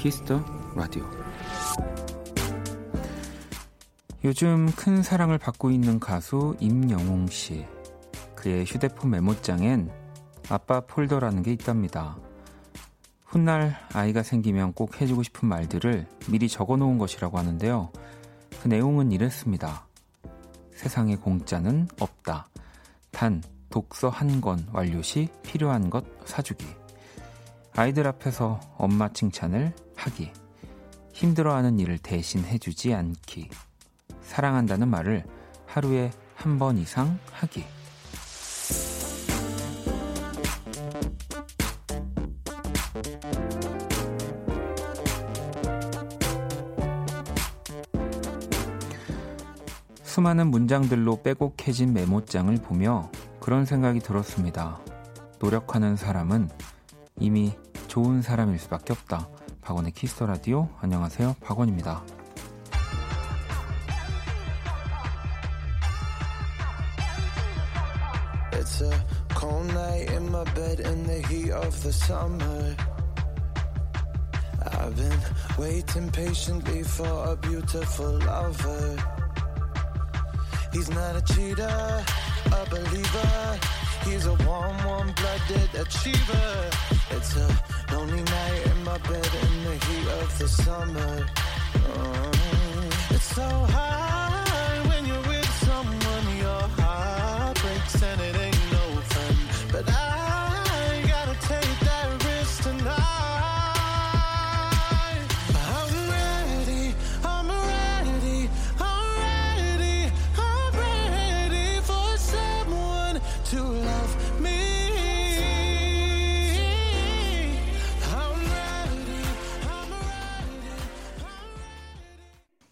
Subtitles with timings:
[0.00, 0.42] 키스 더
[0.74, 1.04] 라디오
[4.24, 7.66] 요즘 큰 사랑을 받고 있는 가수 임영웅 씨.
[8.34, 9.90] 그의 휴대폰 메모장엔
[10.48, 12.16] 아빠 폴더라는 게 있답니다.
[13.26, 17.92] 훗날 아이가 생기면 꼭 해주고 싶은 말들을 미리 적어 놓은 것이라고 하는데요.
[18.62, 19.86] 그 내용은 이랬습니다.
[20.74, 22.48] 세상에 공짜는 없다.
[23.10, 26.66] 단, 독서 한 권 완료 시 필요한 것 사주기.
[27.74, 30.32] 아이들 앞에서 엄마 칭찬을 하기.
[31.12, 33.50] 힘들어하는 일을 대신 해주지 않기.
[34.22, 35.24] 사랑한다는 말을
[35.66, 37.64] 하루에 한 번 이상 하기.
[50.02, 54.80] 수많은 문장들로 빼곡해진 메모장을 보며 그런 생각이 들었습니다.
[55.38, 56.50] 노력하는 사람은
[57.18, 57.52] 이미
[57.88, 59.28] 좋은 사람일 수밖에 없다.
[59.62, 60.68] 박원의 키스 더 라디오.
[60.80, 61.36] 안녕하세요.
[61.40, 62.02] 박원입니다.
[87.92, 91.26] Lonely night in my bed in the heat of the summer.
[91.96, 92.30] Oh,
[93.10, 94.09] it's so hard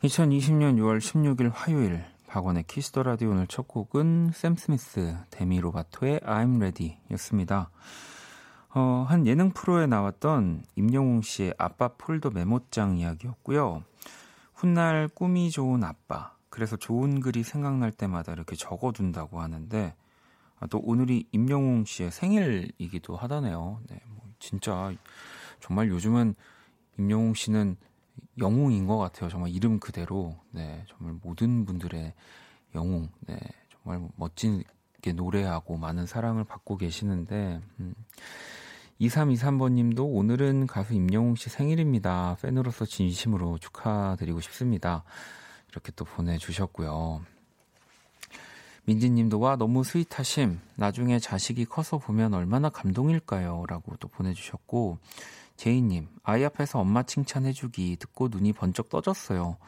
[0.09, 6.21] 2020년 6월 16일 화요일 박원의 키스 더 라디오 오늘 첫 곡은 샘 스미스 데미 로바토의
[6.21, 7.71] I'm Ready 였습니다.
[8.75, 13.85] 어, 한 예능 프로에 나왔던 임영웅 씨의 아빠 폴더 메모장 이야기였고요.
[14.55, 16.35] 훗날 꿈이 좋은 아빠.
[16.49, 19.95] 그래서 좋은 글이 생각날 때마다 이렇게 적어둔다고 하는데
[20.59, 23.81] 아, 또 오늘이 임영웅 씨의 생일이기도 하다네요.
[23.91, 24.91] 네, 뭐 진짜
[25.61, 26.35] 정말 요즘은
[26.99, 27.77] 임영웅 씨는
[28.39, 29.29] 영웅인 것 같아요.
[29.29, 30.37] 정말 이름 그대로.
[30.51, 32.13] 네, 정말 모든 분들의
[32.75, 33.09] 영웅.
[33.27, 33.39] 네,
[33.73, 37.95] 정말 멋지게 노래하고 많은 사랑을 받고 계시는데, 음.
[39.01, 42.37] 2323번님도 오늘은 가수 임영웅 씨 생일입니다.
[42.43, 45.05] 팬으로서 진심으로 축하드리고 싶습니다.
[45.71, 47.21] 이렇게 또 보내주셨고요.
[48.87, 50.61] 민지님도 와 너무 스윗하심.
[50.77, 53.67] 나중에 자식이 커서 보면 얼마나 감동일까요?
[53.69, 54.99] 라고 또 보내주셨고
[55.59, 59.59] 제이님 아이 앞에서 엄마 칭찬해주기 듣고 눈이 번쩍 떠졌어요.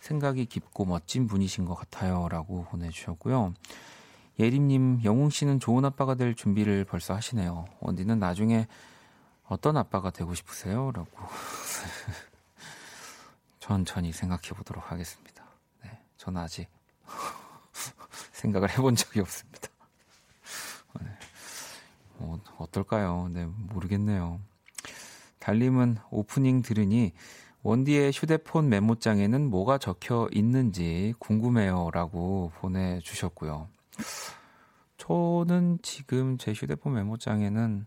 [0.00, 2.28] 생각이 깊고 멋진 분이신 것 같아요.
[2.30, 3.52] 라고 보내주셨고요.
[4.38, 7.66] 예림님 영웅 씨는 좋은 아빠가 될 준비를 벌써 하시네요.
[7.80, 8.66] 원디는 나중에
[9.46, 10.90] 어떤 아빠가 되고 싶으세요?
[10.92, 11.10] 라고
[13.60, 15.44] 천천히 생각해 보도록 하겠습니다.
[15.82, 16.68] 네, 저는 아직
[18.32, 19.68] 생각을 해본 적이 없습니다.
[21.00, 21.06] 네.
[22.20, 23.28] 어, 어떨까요?
[23.30, 24.40] 네, 모르겠네요.
[25.44, 27.12] 달님은 오프닝 들으니
[27.64, 31.90] 원디의 휴대폰 메모장에는 뭐가 적혀 있는지 궁금해요.
[31.92, 33.68] 라고 보내주셨고요.
[34.96, 37.84] 저는 지금 제 휴대폰 메모장에는,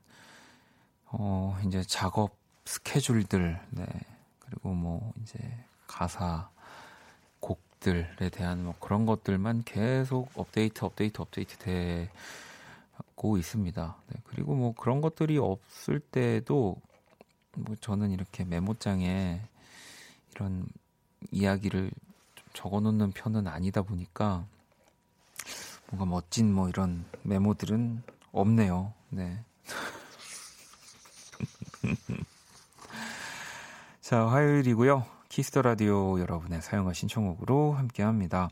[1.07, 3.87] 어, 이제 작업 스케줄들, 네.
[4.37, 5.39] 그리고 뭐, 이제
[5.87, 6.51] 가사,
[7.39, 13.95] 곡들에 대한 뭐 그런 것들만 계속 업데이트, 업데이트, 업데이트 되고 있습니다.
[14.09, 14.21] 네.
[14.25, 16.75] 그리고 뭐 그런 것들이 없을 때도
[17.57, 19.41] 뭐 저는 이렇게 메모장에
[20.35, 20.67] 이런
[21.31, 21.89] 이야기를
[22.35, 24.45] 좀 적어 놓는 편은 아니다 보니까
[25.87, 28.93] 뭔가 멋진 뭐 이런 메모들은 없네요.
[29.09, 29.43] 네.
[34.01, 35.03] 자, 화요일이고요.
[35.29, 38.51] 키스 더 라디오 여러분의 사연과 신청곡으로 함께 합니다.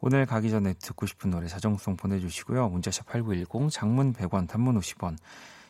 [0.00, 2.68] 오늘 가기 전에 듣고 싶은 노래 자정송 보내주시고요.
[2.68, 5.16] 문자샵 8910, 장문 100원, 단문 50원,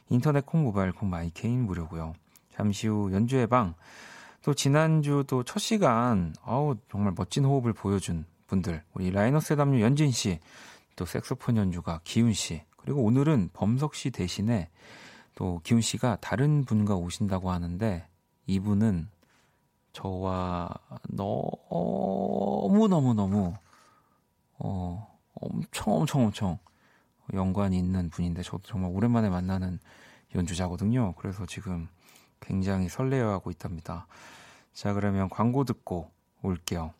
[0.08, 2.14] 인터넷 콩, 모바일 콩, 마이 케이는 무료고요.
[2.60, 3.74] 잠시 후 연주의 방,
[4.42, 10.10] 또 지난주 또 첫 시간, 아우, 정말 멋진 호흡을 보여준 분들, 우리 라이너스 담요 연진
[10.10, 10.38] 씨,
[10.94, 14.68] 또 색소폰 연주가 기훈 씨, 그리고 오늘은 범석 씨 대신에
[15.36, 18.06] 또 기훈 씨가 다른 분과 오신다고 하는데
[18.46, 19.08] 이분은
[19.94, 20.68] 저와
[21.08, 23.54] 너무 너무 너무
[24.58, 26.58] 어 엄청 엄청 엄청
[27.32, 29.78] 연관이 있는 분인데 저도 정말 오랜만에 만나는
[30.34, 31.14] 연주자거든요.
[31.16, 31.88] 그래서 지금
[32.40, 34.06] 굉장히 설레어하고 있답니다.
[34.72, 36.10] 자, 그러면 광고 듣고
[36.42, 36.94] 올게요.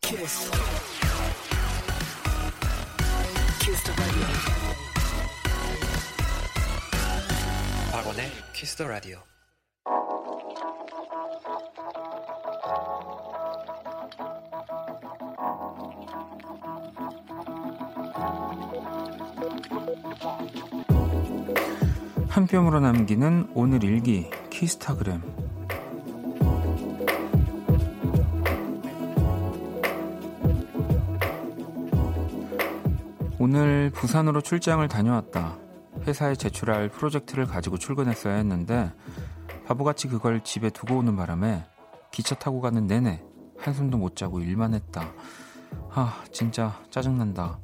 [0.00, 0.50] 키스.
[3.60, 3.92] 키스
[7.92, 9.22] 박원의 키스 더 라디오.
[22.38, 25.20] 한 뼘으로 남기는 오늘 일기 키스타그램
[33.40, 35.58] 오늘 부산으로 출장을 다녀왔다.
[36.06, 38.92] 회사에 제출할 프로젝트를 가지고 출근했어야 했는데
[39.66, 41.64] 바보같이 그걸 집에 두고 오는 바람에
[42.12, 43.20] 기차 타고 가는 내내
[43.58, 45.12] 한숨도 못 자고 일만 했다.
[45.90, 47.58] 아, 진짜 짜증난다.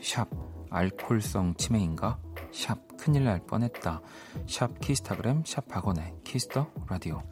[0.00, 0.28] 샵,
[0.70, 2.20] 알콜성 치매인가?
[2.52, 4.00] 샵, 큰일 날 뻔했다.
[4.46, 7.31] 샵 키스타그램 샵 박원의 키스터 라디오.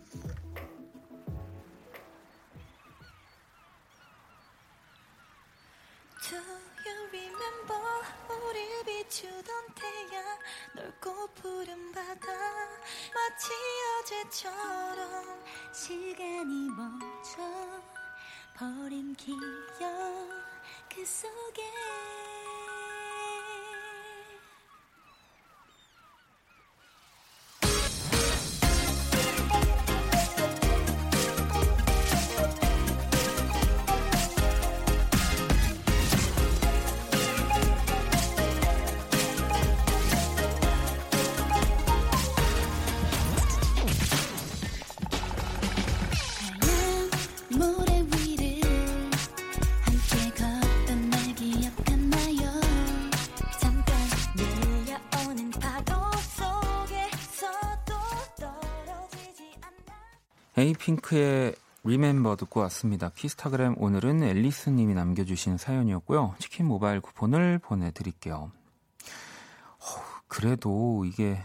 [62.70, 63.10] 왔습니다.
[63.10, 66.36] 키스타그램 오늘은 앨리스님이 남겨주신 사연이었고요.
[66.38, 68.36] 치킨 모바일 쿠폰을 보내드릴게요.
[68.36, 69.84] 어,
[70.28, 71.40] 그래도 이게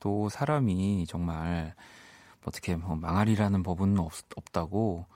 [0.00, 1.74] 또 사람이 정말
[2.44, 5.06] 어떻게 뭐 망할이라는 법은 없, 없다고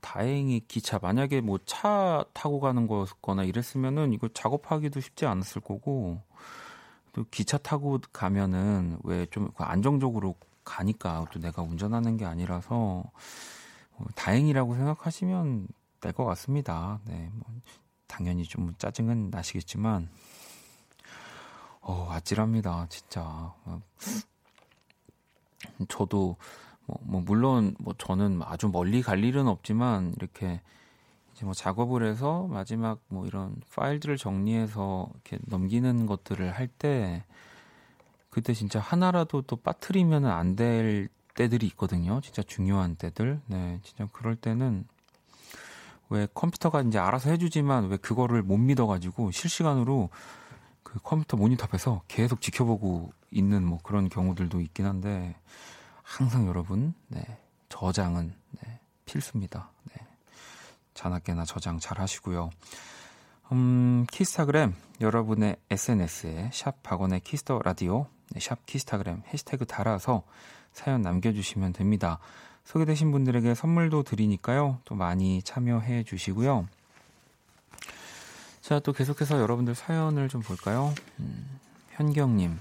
[0.00, 6.20] 다행히 기차 만약에 뭐 차 타고 가는 거거나 이랬으면은 이거 작업하기도 쉽지 않았을 거고
[7.12, 10.34] 또 기차 타고 가면은 왜 좀 안정적으로
[10.64, 13.04] 가니까 또 내가 운전하는 게 아니라서
[13.98, 15.68] 어, 다행이라고 생각하시면
[16.00, 17.00] 될 것 같습니다.
[17.06, 17.46] 네, 뭐
[18.06, 20.08] 당연히 좀 짜증은 나시겠지만
[21.80, 23.22] 어, 아찔합니다, 진짜.
[23.22, 23.80] 어,
[25.88, 26.36] 저도
[26.86, 30.60] 뭐, 뭐 물론 뭐 저는 아주 멀리 갈 일은 없지만 이렇게
[31.32, 37.24] 이제 뭐 작업을 해서 마지막 뭐 이런 파일들을 정리해서 이렇게 넘기는 것들을 할 때
[38.30, 42.20] 그때 진짜 하나라도 또 빠뜨리면 안 될 때들이 있거든요.
[42.20, 43.40] 진짜 중요한 때들.
[43.46, 44.86] 네, 진짜 그럴 때는
[46.10, 50.10] 왜 컴퓨터가 이제 알아서 해주지만 왜 그거를 못 믿어가지고 실시간으로
[50.82, 55.34] 그 컴퓨터 모니터 앞에서 계속 지켜보고 있는 뭐 그런 경우들도 있긴 한데
[56.02, 57.24] 항상 여러분, 네,
[57.68, 59.70] 저장은 네, 필수입니다.
[59.84, 60.06] 네.
[60.92, 62.50] 자나깨나 저장 잘 하시고요.
[63.52, 70.22] 음, 키스타그램 여러분의 SNS에 샵 박원의 키스 더 라디오 네, 샵 키스타그램 해시태그 달아서
[70.74, 72.18] 사연 남겨주시면 됩니다.
[72.64, 74.78] 소개되신 분들에게 선물도 드리니까요.
[74.84, 76.66] 또 많이 참여해 주시고요.
[78.60, 80.94] 자, 또 계속해서 여러분들 사연을 좀 볼까요?
[81.20, 81.58] 음,
[81.92, 82.58] 현경님.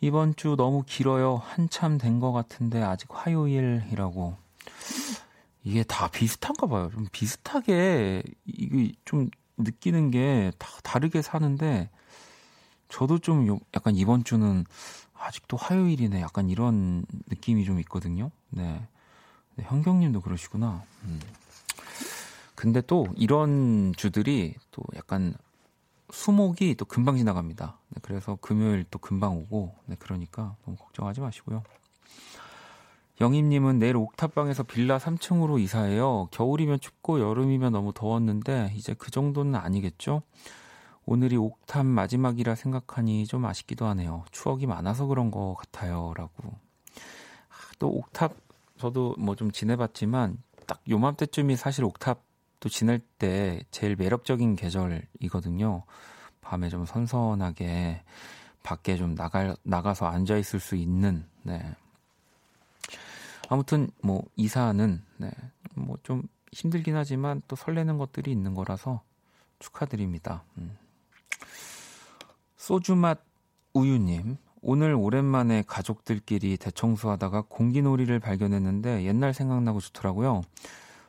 [0.00, 1.40] 이번 주 너무 길어요.
[1.44, 4.36] 한참 된 것 같은데 아직 화요일이라고.
[5.62, 6.90] 이게 다 비슷한가 봐요.
[6.92, 11.88] 좀 비슷하게 이게 좀 느끼는 게 다 다르게 사는데
[12.88, 14.64] 저도 좀 약간 이번 주는
[15.24, 16.20] 아직도 화요일이네.
[16.20, 18.30] 약간 이런 느낌이 좀 있거든요.
[18.50, 18.86] 네.
[19.56, 20.82] 네 현경님도 그러시구나.
[21.04, 21.20] 음.
[22.54, 25.34] 근데 또 이런 주들이 또 약간
[26.10, 27.78] 수목이 또 금방 지나갑니다.
[27.88, 31.62] 네, 그래서 금요일 또 금방 오고, 네, 그러니까 너무 걱정하지 마시고요.
[33.20, 36.28] 영임님은 내일 옥탑방에서 빌라 3층으로 이사해요.
[36.32, 40.22] 겨울이면 춥고 여름이면 너무 더웠는데 이제 그 정도는 아니겠죠?
[41.06, 44.24] 오늘이 옥탑 마지막이라 생각하니 좀 아쉽기도 하네요.
[44.30, 46.14] 추억이 많아서 그런 것 같아요.
[46.16, 46.48] 라고.
[46.48, 48.34] 아, 또 옥탑,
[48.78, 55.84] 저도 뭐 좀 지내봤지만, 딱 요맘때쯤이 사실 옥탑도 지낼 때 제일 매력적인 계절이거든요.
[56.40, 58.02] 밤에 좀 선선하게
[58.62, 61.74] 밖에 좀 나가, 나가서 앉아 있을 수 있는, 네.
[63.50, 65.30] 아무튼, 뭐, 이사는, 네.
[65.74, 69.02] 뭐 좀 힘들긴 하지만 또 설레는 것들이 있는 거라서
[69.58, 70.44] 축하드립니다.
[70.56, 70.78] 음.
[72.56, 73.20] 소주맛
[73.74, 80.42] 우유님, 오늘 오랜만에 가족들끼리 대청소하다가 공기놀이를 발견했는데 옛날 생각나고 좋더라고요.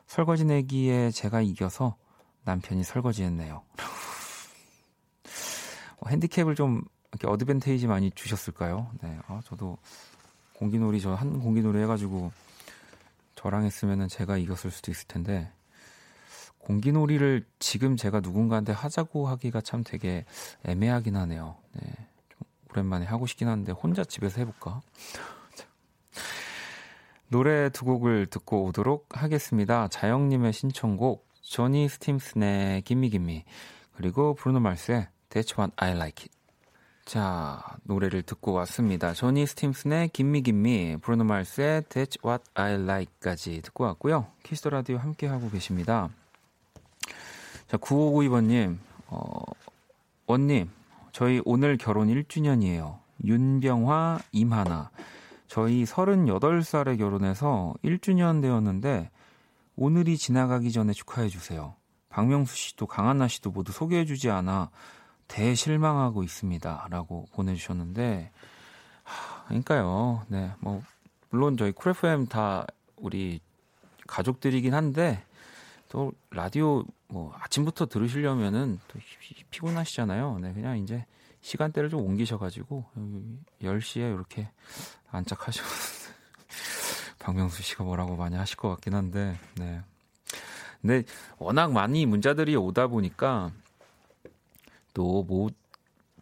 [0.06, 1.96] 설거지 내기에 제가 이겨서
[2.44, 3.62] 남편이 설거지했네요.
[5.98, 8.90] 어, 핸디캡을 좀 이렇게 어드밴테이지 많이 주셨을까요?
[9.02, 9.78] 네, 아, 저도
[10.54, 12.32] 공기놀이 저 한 공기놀이 해가지고
[13.34, 15.50] 저랑 했으면은 제가 이겼을 수도 있을 텐데
[16.66, 20.24] 공기놀이를 지금 제가 누군가한테 하자고 하기가 참 되게
[20.64, 21.56] 애매하긴 하네요.
[21.74, 21.82] 네,
[22.28, 22.38] 좀
[22.72, 24.80] 오랜만에 하고 싶긴 한데 혼자 집에서 해볼까?
[27.30, 29.86] 노래 두 곡을 듣고 오도록 하겠습니다.
[29.86, 33.44] 자영님의 신청곡 조니 스팀슨의 김미 김미
[33.94, 36.30] 그리고 브루노 말스의 That's What I Like It.
[37.04, 39.12] 자 노래를 듣고 왔습니다.
[39.12, 44.26] 조니 스팀슨의 Gimme Gimme 브루노 말스의 That's What I Like까지 듣고 왔고요.
[44.42, 46.10] 키스 더 라디오 함께 하고 계십니다.
[47.68, 49.42] 자 9592번님 어,
[50.26, 50.70] 원님
[51.12, 52.98] 저희 오늘 결혼 1주년이에요.
[53.24, 54.90] 윤병화 임하나
[55.48, 59.10] 저희 38살에 결혼해서 1주년 되었는데
[59.76, 61.74] 오늘이 지나가기 전에 축하해 주세요.
[62.08, 64.70] 박명수 씨도 강한나 씨도 모두 소개해 주지 않아
[65.28, 66.86] 대실망하고 있습니다.
[66.90, 68.30] 라고 보내주셨는데,
[69.02, 70.24] 하, 그러니까요.
[70.28, 70.82] 네, 뭐,
[71.30, 73.40] 물론 저희 쿨FM 다 우리
[74.06, 75.22] 가족들이긴 한데,
[75.88, 78.98] 또 라디오 뭐 아침부터 들으시려면은 또
[79.50, 80.38] 피곤하시잖아요.
[80.40, 81.04] 네, 그냥 이제
[81.40, 82.84] 시간대를 좀 옮기셔가지고,
[83.62, 84.50] 10시에 이렇게
[85.10, 86.12] 안착하셔서
[87.20, 89.80] 박명수 씨가 뭐라고 많이 하실 것 같긴 한데, 네.
[90.80, 91.04] 근데
[91.38, 93.52] 워낙 많이 문자들이 오다 보니까
[94.92, 95.54] 또 못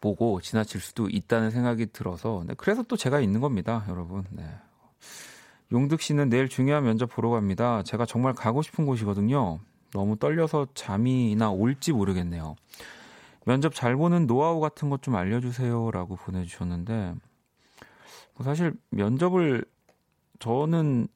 [0.05, 2.53] 보고 지나칠 수도 있다는 생각이 들어서, 네.
[2.59, 4.25] 그래서 또 제가 있는 겁니다, 여러분.
[4.29, 4.45] 네.
[5.73, 7.83] 용득 씨는 내일 중요한 면접 보러 갑니다.
[7.83, 9.59] 제가 정말 가고 싶은 곳이거든요.
[9.93, 12.57] 너무 떨려서 잠이나 올지 모르겠네요.
[13.47, 17.15] 면접 잘 보는 노하우 같은 것 좀 알려주세요 라고 보내주셨는데
[18.37, 19.65] 뭐 사실 면접을
[20.39, 21.09] 저는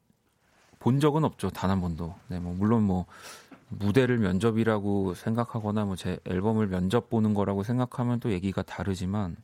[0.79, 2.15] 본 적은 없죠 단 한 번도.
[2.29, 3.07] 네, 뭐 물론 뭐
[3.71, 9.37] 무대를 면접이라고 생각하거나 뭐 제 앨범을 면접 보는 거라고 생각하면 또 얘기가 다르지만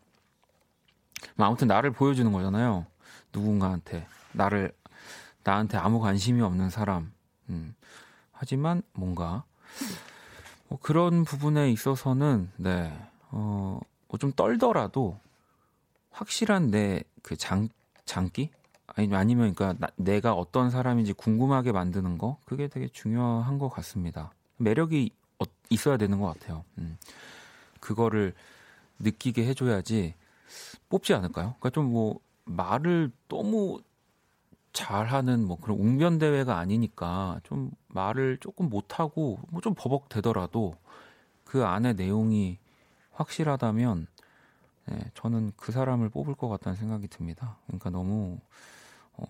[1.36, 2.86] 뭐 아무튼 나를 보여주는 거잖아요.
[3.32, 4.72] 누군가한테 나를
[5.44, 7.12] 나한테 아무 관심이 없는 사람.
[7.50, 7.74] 음.
[8.32, 9.44] 하지만 뭔가
[10.68, 12.92] 뭐 그런 부분에 있어서는 네.
[13.30, 15.18] 어, 뭐좀 떨더라도
[16.10, 17.68] 확실한 내 그 장
[18.04, 18.50] 장기
[18.86, 24.30] 아니 아니면 그러니까 나, 내가 어떤 사람인지 궁금하게 만드는 거 그게 되게 중요한 것 같습니다.
[24.58, 26.64] 매력이 어, 있어야 되는 것 같아요.
[26.78, 26.98] 음.
[27.80, 28.34] 그거를
[28.98, 30.14] 느끼게 해줘야지
[30.90, 31.54] 뽑지 않을까요?
[31.58, 33.80] 그러니까 좀 뭐 말을 너무
[34.74, 40.74] 잘하는 뭐 그런 웅변 대회가 아니니까 좀 말을 조금 못하고 뭐 좀 버벅대더라도
[41.44, 42.58] 그 안에 내용이
[43.12, 44.06] 확실하다면
[44.86, 47.56] 네, 저는 그 사람을 뽑을 것 같다는 생각이 듭니다.
[47.66, 48.38] 그러니까 너무
[49.14, 49.24] 어,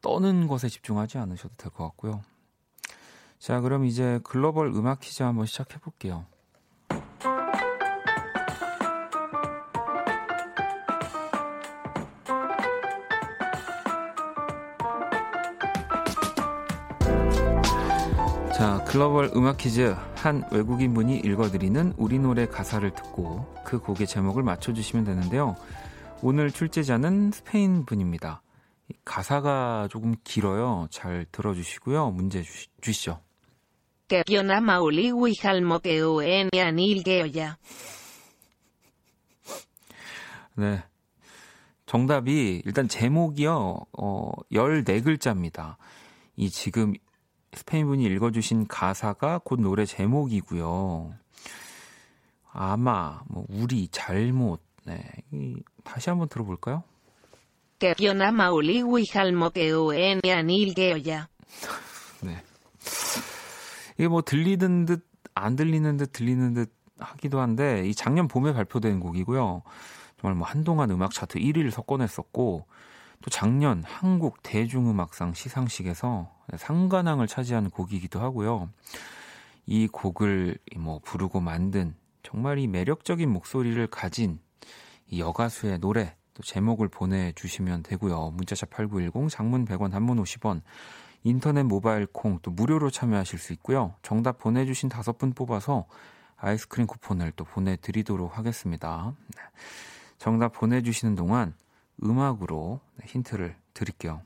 [0.00, 2.22] 떠는 것에 집중하지 않으셔도 될 것 같고요.
[3.38, 6.24] 자, 그럼 이제 글로벌 음악 퀴즈 한번 시작해 볼게요.
[18.94, 19.92] 글로벌 음악 퀴즈.
[20.14, 25.56] 한 외국인 분이 읽어드리는 우리 노래 가사를 듣고 그 곡의 제목을 맞춰주시면 되는데요.
[26.22, 28.40] 오늘 출제자는 스페인 분입니다.
[29.04, 30.86] 가사가 조금 길어요.
[30.92, 32.12] 잘 들어주시고요.
[32.12, 33.20] 문제 주시, 주시죠.
[40.54, 40.84] 네.
[41.86, 43.86] 정답이 일단 제목이요.
[43.98, 45.78] 어 14글자입니다.
[46.36, 46.94] 이 지금
[47.56, 51.14] 스페인 분이 읽어주신 가사가 곧 노래 제목이고요.
[52.52, 55.02] 아마, 뭐, 우리, 잘못, 네.
[55.32, 56.84] 이, 다시 한번 들어볼까요?
[62.22, 62.42] 네.
[63.94, 69.00] 이게 뭐 들리는 듯, 안 들리는 듯, 들리는 듯 하기도 한데, 이 작년 봄에 발표된
[69.00, 69.62] 곡이고요.
[70.20, 72.66] 정말 뭐 한동안 음악 차트 1위를 석권했었고,
[73.22, 78.70] 또 작년 한국 대중음악상 시상식에서 상관왕을 차지한 곡이기도 하고요.
[79.66, 84.38] 이 곡을 뭐 부르고 만든 정말 이 매력적인 목소리를 가진
[85.08, 88.32] 이 여가수의 노래 또 제목을 보내주시면 되고요.
[88.32, 90.62] 문자샵 8910 장문 100원 단문 50원
[91.22, 93.94] 인터넷 모바일 콩 또 무료로 참여하실 수 있고요.
[94.02, 95.86] 정답 보내주신 다섯 분 뽑아서
[96.36, 99.14] 아이스크림 쿠폰을 또 보내드리도록 하겠습니다.
[99.36, 99.42] 네.
[100.18, 101.54] 정답 보내주시는 동안
[102.02, 104.22] 음악으로 힌트를 드릴게요.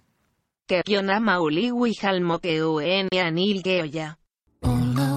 [4.63, 5.08] All about you.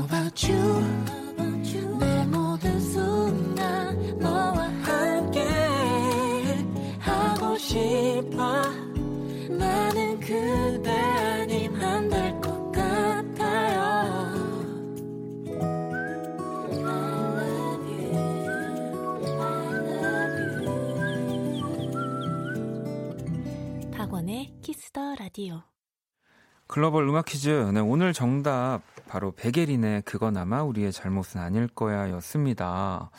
[25.32, 25.62] 라디오.
[26.68, 27.50] 글로벌 음악 퀴즈.
[27.74, 33.10] 네, 오늘 정답 바로 베게린의 그건아마 우리의 잘못은 아닐 거야 였습니다.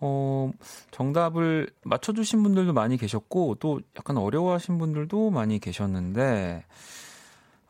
[0.00, 0.52] 어,
[0.92, 6.64] 정답을 맞춰주신 분들도 많이 계셨고, 또 약간 어려워하신 분들도 많이 계셨는데,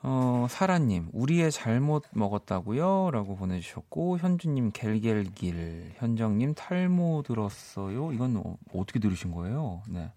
[0.02, 3.10] 어, 사라님, 우리의 잘못 먹었다고요?
[3.12, 8.12] 라고 보내주셨고, 현주님, 겔겔길, 현정님, 탈모 들었어요?
[8.12, 9.82] 이건 어, 어떻게 들으신 거예요?
[9.88, 10.12] 네.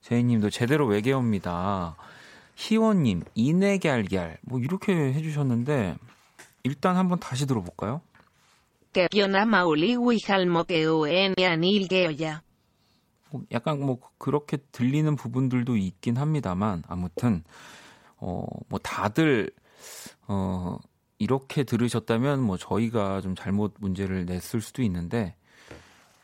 [0.00, 1.96] 제이님도 제대로 외계어입니다.
[2.56, 5.96] 희원님, 이내갤갤, 뭐 이렇게 해주셨는데,
[6.62, 8.00] 일단 한번 다시 들어볼까요?
[13.30, 17.42] 뭐 약간 뭐 그렇게 들리는 부분들도 있긴 합니다만, 아무튼,
[18.16, 19.50] 어, 뭐 다들,
[20.28, 20.78] 어,
[21.18, 25.34] 이렇게 들으셨다면 뭐 저희가 좀 잘못 문제를 냈을 수도 있는데,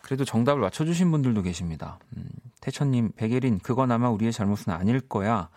[0.03, 1.99] 그래도 정답을 맞춰주신 분들도 계십니다.
[2.17, 2.25] 음,
[2.61, 5.49] 태천님, 백예린, 그건 아마 우리의 잘못은 아닐 거야.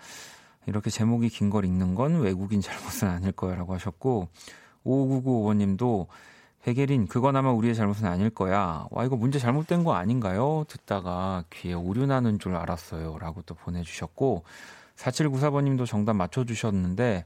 [0.65, 4.29] 이렇게 제목이 긴 걸 읽는 건 외국인 잘못은 아닐 거야 라고 하셨고,
[4.85, 6.07] 5995님도
[6.63, 8.87] 백예린, 그건 아마 우리의 잘못은 아닐 거야.
[8.89, 10.63] 와, 이거 문제 잘못된 거 아닌가요?
[10.69, 13.17] 듣다가 귀에 오류 나는 줄 알았어요.
[13.19, 14.43] 라고 또 보내주셨고,
[14.95, 17.25] 4794번님도 정답 맞춰주셨는데,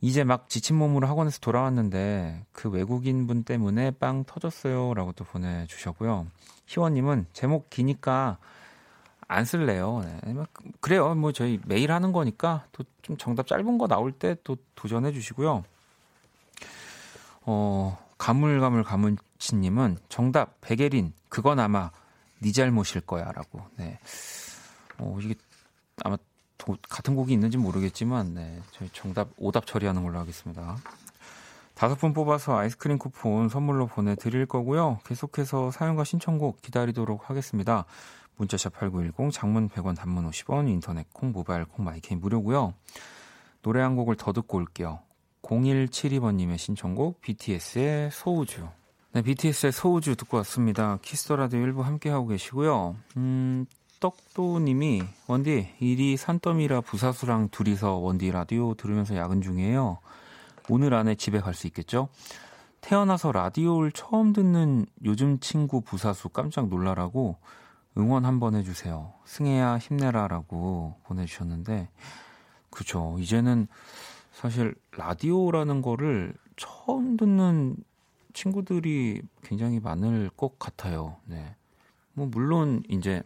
[0.00, 4.94] 이제 막 지친 몸으로 학원에서 돌아왔는데, 그 외국인 분 때문에 빵 터졌어요.
[4.94, 6.26] 라고 또 보내주셨고요.
[6.66, 8.38] 희원님은 제목 기니까
[9.28, 10.02] 안 쓸래요.
[10.04, 10.32] 네.
[10.32, 10.46] 뭐
[10.80, 11.14] 그래요.
[11.14, 15.62] 뭐 저희 매일 하는 거니까 또 좀 정답 짧은 거 나올 때 또 도전해 주시고요.
[17.42, 21.92] 어, 가물가물 가문치님은 정답 백예린 그건 아마
[22.40, 23.62] 네 잘못일 거야라고.
[23.76, 24.00] 네.
[24.98, 25.36] 어, 이게
[26.02, 26.16] 아마
[26.58, 28.60] 도, 같은 곡이 있는지 모르겠지만 네.
[28.72, 30.76] 저희 정답 오답 처리하는 걸로 하겠습니다.
[31.74, 34.98] 다섯 분 뽑아서 아이스크림 쿠폰 선물로 보내드릴 거고요.
[35.04, 37.84] 계속해서 사연과 신청곡 기다리도록 하겠습니다.
[38.36, 42.74] 문자샵 8910, 장문 100원, 단문 50원, 인터넷 콩, 모바일 콩, 마이 케이 무료고요.
[43.62, 45.00] 노래 한 곡을 더 듣고 올게요.
[45.42, 48.68] 0172번님의 신청곡 BTS의 소우주.
[49.12, 50.98] 네, BTS의 소우주 듣고 왔습니다.
[51.02, 52.96] 키스 더 라디오 1부 함께하고 계시고요.
[53.16, 53.66] 음,
[54.00, 59.98] 떡도님이 원디 일이 산더미라 부사수랑 둘이서 원디 라디오 들으면서 야근 중이에요.
[60.68, 62.08] 오늘 안에 집에 갈 수 있겠죠?
[62.82, 67.36] 태어나서 라디오를 처음 듣는 요즘 친구 부사수 깜짝 놀라라고
[67.98, 69.12] 응원 한번 해주세요.
[69.24, 71.88] 승혜야 힘내라라고 보내주셨는데,
[72.70, 73.16] 그죠.
[73.18, 73.68] 이제는
[74.32, 77.76] 사실 라디오라는 거를 처음 듣는
[78.34, 81.16] 친구들이 굉장히 많을 것 같아요.
[81.24, 81.54] 네.
[82.12, 83.22] 뭐, 물론, 이제,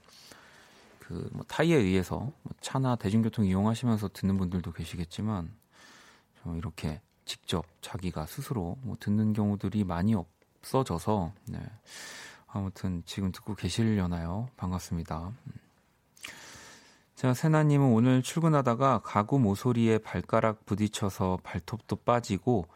[1.01, 5.51] 그, 뭐, 타이에 의해서 뭐 차나 대중교통 이용하시면서 듣는 분들도 계시겠지만,
[6.43, 11.59] 좀 이렇게 직접 자기가 스스로 뭐 듣는 경우들이 많이 없어져서, 네.
[12.53, 14.49] 아무튼 지금 듣고 계시려나요?
[14.57, 15.33] 반갑습니다.
[17.15, 22.67] 자, 세나님은 오늘 출근하다가 가구 모서리에 발가락 부딪혀서 발톱도 빠지고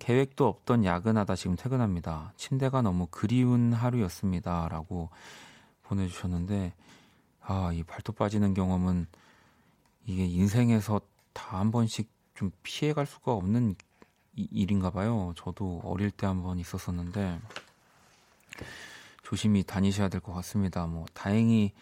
[0.00, 2.32] 계획도 없던 야근하다 지금 퇴근합니다.
[2.36, 4.68] 침대가 너무 그리운 하루였습니다.
[4.68, 5.10] 라고
[5.84, 6.72] 보내주셨는데,
[7.42, 9.06] 아, 이 발톱 빠지는 경험은
[10.06, 11.00] 이게 인생에서
[11.32, 13.74] 다 한 번씩 좀 피해갈 수가 없는
[14.34, 15.32] 일인가 봐요.
[15.36, 17.38] 저도 어릴 때 한 번 있었었는데,
[19.32, 20.86] 조심히 다니셔야 될 것 같습니다.
[20.86, 21.72] 뭐 다행히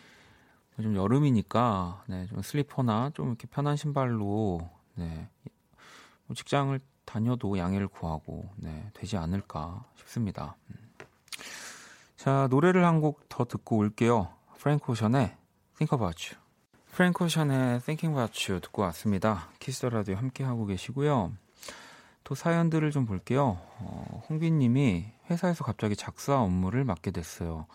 [0.80, 4.60] 좀 여름이니까 네, 좀 슬리퍼나 좀 이렇게 편한 신발로
[4.94, 5.28] 네,
[6.26, 10.54] 뭐 직장을 다녀도 양해를 구하고 네, 되지 않을까 싶습니다.
[10.68, 10.76] 음.
[12.14, 14.28] 자 노래를 한 곡 더 듣고 올게요.
[14.58, 15.36] 프랭크 오션의
[15.76, 16.40] Think About You.
[16.92, 19.48] 프랭크 오션의 Thinking About You 듣고 왔습니다.
[19.58, 21.32] 키스 더 라디오 함께 하고 계시고요.
[22.22, 23.58] 또 사연들을 좀 볼게요.
[23.80, 27.66] 어, 홍빈님이 회사에서 갑자기 작사 업무를 맡게 됐어요.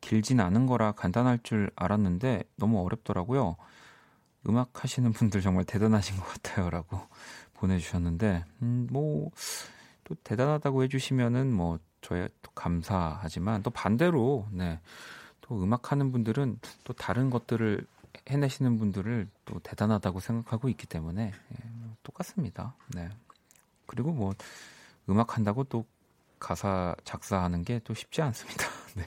[0.00, 3.56] 길진 않은 거라 간단할 줄 알았는데 너무 어렵더라고요.
[4.48, 7.00] 음악 하시는 분들 정말 대단하신 것 같아요 라고
[7.54, 9.30] 보내주셨는데 음, 뭐
[10.10, 14.80] 또 대단하다고 해주시면은 뭐 저희 또 감사하지만 또 반대로 네.
[15.40, 17.86] 또 음악 하는 분들은 또 다른 것들을
[18.28, 21.70] 해내시는 분들을 또 대단하다고 생각하고 있기 때문에 예,
[22.02, 22.74] 똑같습니다.
[22.92, 23.08] 네.
[23.86, 24.34] 그리고 뭐
[25.08, 25.86] 음악 한다고 또
[26.40, 28.66] 가사 작사하는 게 또 쉽지 않습니다.
[28.96, 29.04] 네.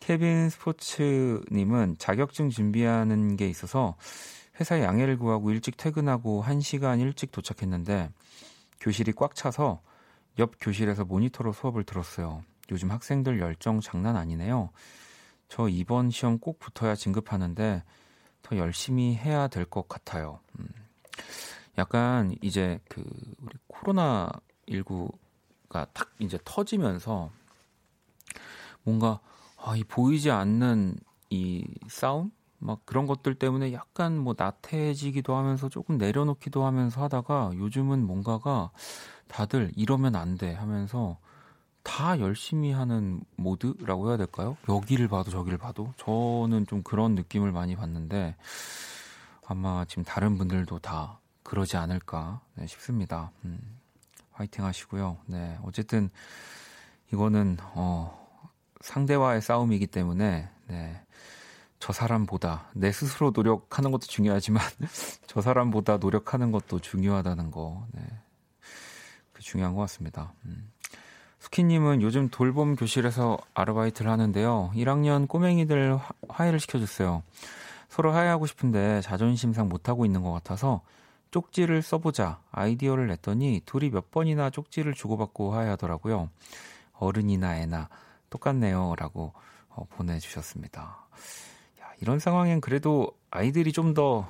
[0.00, 3.96] 케빈 스포츠님은 자격증 준비하는 게 있어서
[4.60, 8.10] 회사에 양해를 구하고 일찍 퇴근하고 1시간 일찍 도착했는데
[8.80, 9.80] 교실이 꽉 차서
[10.38, 12.42] 옆 교실에서 모니터로 수업을 들었어요.
[12.70, 14.70] 요즘 학생들 열정 장난 아니네요.
[15.48, 17.82] 저 이번 시험 꼭 붙어야 진급하는데
[18.42, 20.40] 더 열심히 해야 될 것 같아요.
[20.58, 20.68] 음.
[21.78, 23.02] 약간 이제 그
[23.38, 24.30] 우리 코로나
[24.68, 25.12] 19가
[25.68, 27.30] 딱 이제 터지면서
[28.82, 29.20] 뭔가
[29.58, 30.96] 아, 이 보이지 않는
[31.30, 38.06] 이 싸움 막 그런 것들 때문에 약간 뭐 나태해지기도 하면서 조금 내려놓기도 하면서 하다가 요즘은
[38.06, 38.70] 뭔가가
[39.28, 41.18] 다들 이러면 안 돼 하면서
[41.82, 44.56] 다 열심히 하는 모드라고 해야 될까요?
[44.68, 48.36] 여기를 봐도 저기를 봐도 저는 좀 그런 느낌을 많이 받는데
[49.46, 53.30] 아마 지금 다른 분들도 다 그러지 않을까 네, 싶습니다.
[53.44, 53.75] 음,
[54.36, 55.16] 화이팅 하시고요.
[55.26, 56.10] 네, 어쨌든
[57.12, 58.26] 이거는 어,
[58.80, 61.02] 상대와의 싸움이기 때문에 네,
[61.78, 64.62] 저 사람보다 내 스스로 노력하는 것도 중요하지만
[65.26, 68.02] 저 사람보다 노력하는 것도 중요하다는 거 네,
[69.32, 70.32] 그 중요한 것 같습니다.
[70.44, 70.70] 음.
[71.38, 74.72] 스키님은 요즘 돌봄 교실에서 아르바이트를 하는데요.
[74.74, 77.22] 1학년 꼬맹이들 화해를 시켜줬어요.
[77.88, 80.82] 서로 화해하고 싶은데 자존심상 못하고 있는 것 같아서
[81.36, 86.30] 쪽지를 써보자 아이디어를 냈더니 둘이 몇 번이나 쪽지를 주고받고 화해하더라고요.
[86.94, 87.90] 어른이나 애나
[88.30, 88.94] 똑같네요.
[88.96, 89.34] 라고
[89.68, 90.80] 어, 보내주셨습니다.
[91.82, 94.26] 야, 이런 상황엔 그래도 아이들이 좀 더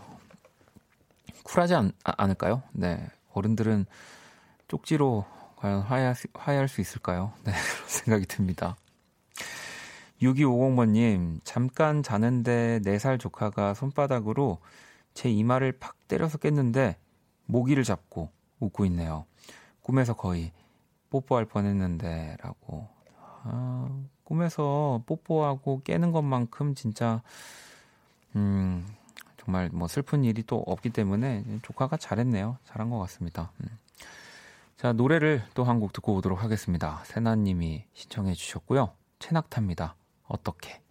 [1.44, 2.64] 쿨하지 않, 아, 않을까요?
[2.72, 3.08] 네.
[3.32, 3.86] 어른들은
[4.66, 7.32] 쪽지로 과연 화해할 수, 화해할 수 있을까요?
[7.46, 7.52] 네.
[7.52, 8.76] 그런 생각이 듭니다.
[10.20, 14.58] 6250번님, 잠깐 자는데 4살 조카가 손바닥으로
[15.16, 16.98] 제 이마를 팍 때려서 깼는데
[17.46, 19.24] 모기를 잡고 웃고 있네요.
[19.80, 20.52] 꿈에서 거의
[21.10, 22.86] 뽀뽀할 뻔했는데 라고.
[23.44, 23.88] 아,
[24.24, 27.22] 꿈에서 뽀뽀하고 깨는 것만큼 진짜
[28.36, 28.86] 음,
[29.38, 32.58] 정말 뭐 슬픈 일이 또 없기 때문에 조카가 잘했네요.
[32.64, 33.52] 잘한 것 같습니다.
[33.62, 33.68] 음.
[34.76, 37.02] 자, 노래를 또 한 곡 듣고 오도록 하겠습니다.
[37.06, 38.90] 세나님이 신청해 주셨고요.
[39.20, 39.96] 체낙탑니다.
[40.28, 40.82] 어떻게?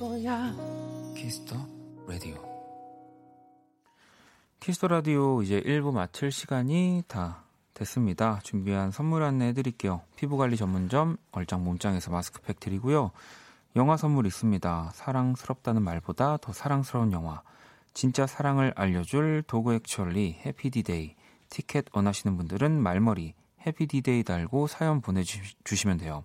[0.00, 0.54] 거야.
[1.14, 1.56] 키스 더
[2.08, 2.42] 라디오.
[4.58, 8.40] 키스 더 라디오 이제 1부 마칠 시간이 다 됐습니다.
[8.42, 10.00] 준비한 선물 안내해 드릴게요.
[10.16, 13.10] 피부 관리 전문점 얼짱 몸짱에서 마스크팩 드리고요.
[13.76, 14.92] 영화 선물 있습니다.
[14.94, 17.42] 사랑스럽다는 말보다 더 사랑스러운 영화.
[17.92, 21.14] 진짜 사랑을 알려줄 Dog Actually 해피디데이.
[21.50, 23.34] 티켓 원하시는 분들은 말머리
[23.66, 26.24] 해피디데이 달고 사연 보내주시면 돼요.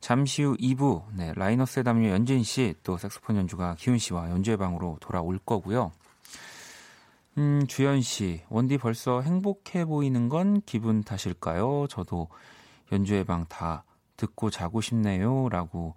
[0.00, 4.98] 잠시 후 2부 네, 라이너스의 담요 연진 씨, 또 색소폰 연주가 기훈 씨와 연주회 방으로
[5.00, 5.92] 돌아올 거고요.
[7.38, 11.86] 음, 주연 씨, 원디 벌써 행복해 보이는 건 기분 탓일까요?
[11.88, 12.28] 저도
[12.92, 13.84] 연주회 방다
[14.16, 15.48] 듣고 자고 싶네요.
[15.50, 15.94] 라고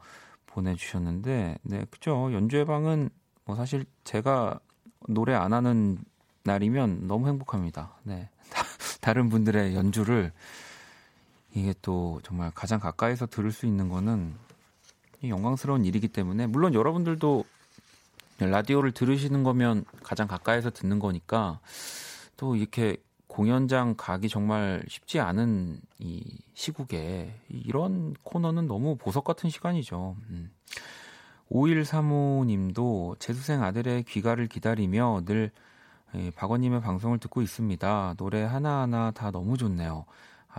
[0.47, 2.33] 보내주셨는데, 네, 그죠.
[2.33, 3.09] 연주회 방은
[3.45, 4.59] 뭐 사실 제가
[5.07, 5.97] 노래 안 하는
[6.43, 7.95] 날이면 너무 행복합니다.
[8.03, 8.29] 네.
[9.01, 10.31] 다른 분들의 연주를
[11.53, 14.33] 이게 또 정말 가장 가까이서 들을 수 있는 거는
[15.27, 17.43] 영광스러운 일이기 때문에 물론 여러분들도
[18.39, 21.59] 라디오를 들으시는 거면 가장 가까이서 듣는 거니까
[22.37, 30.15] 또 이렇게 공연장 가기 정말 쉽지 않은 이 시국에 이런 코너는 너무 보석 같은 시간이죠.
[30.29, 30.51] 음.
[31.51, 35.51] 5135님도 재수생 아들의 귀가를 기다리며 늘
[36.35, 38.15] 박원님의 방송을 듣고 있습니다.
[38.17, 40.05] 노래 하나하나 다 너무 좋네요.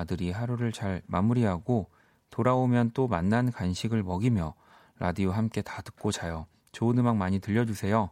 [0.00, 1.88] 아들이 하루를 잘 마무리하고
[2.30, 4.54] 돌아오면 또 만난 간식을 먹이며
[4.98, 6.46] 라디오 함께 다 듣고 자요.
[6.72, 8.10] 좋은 음악 많이 들려주세요.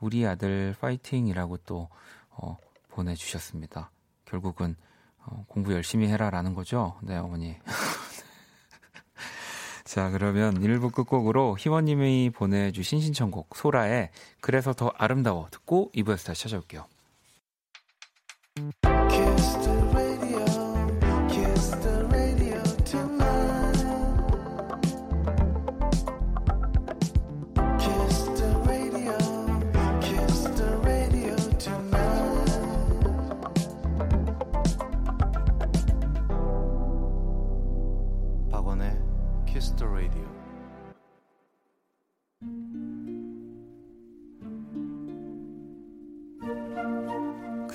[0.00, 1.88] 우리 아들 파이팅이라고 또
[2.30, 2.56] 어,
[2.90, 3.90] 보내주셨습니다.
[4.24, 4.76] 결국은
[5.24, 6.98] 어, 공부 열심히 해라라는 거죠.
[7.02, 7.56] 네, 어머니.
[9.84, 16.86] 자, 그러면 1부 끝곡으로 희원님이 보내주신 신청곡 소라의 그래서 더 아름다워 듣고 2부에서 다시 찾아올게요.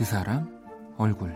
[0.07, 0.47] 사람
[0.97, 1.35] 얼굴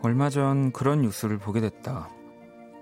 [0.00, 2.08] 얼마 전 그런 뉴스를 보게 됐다.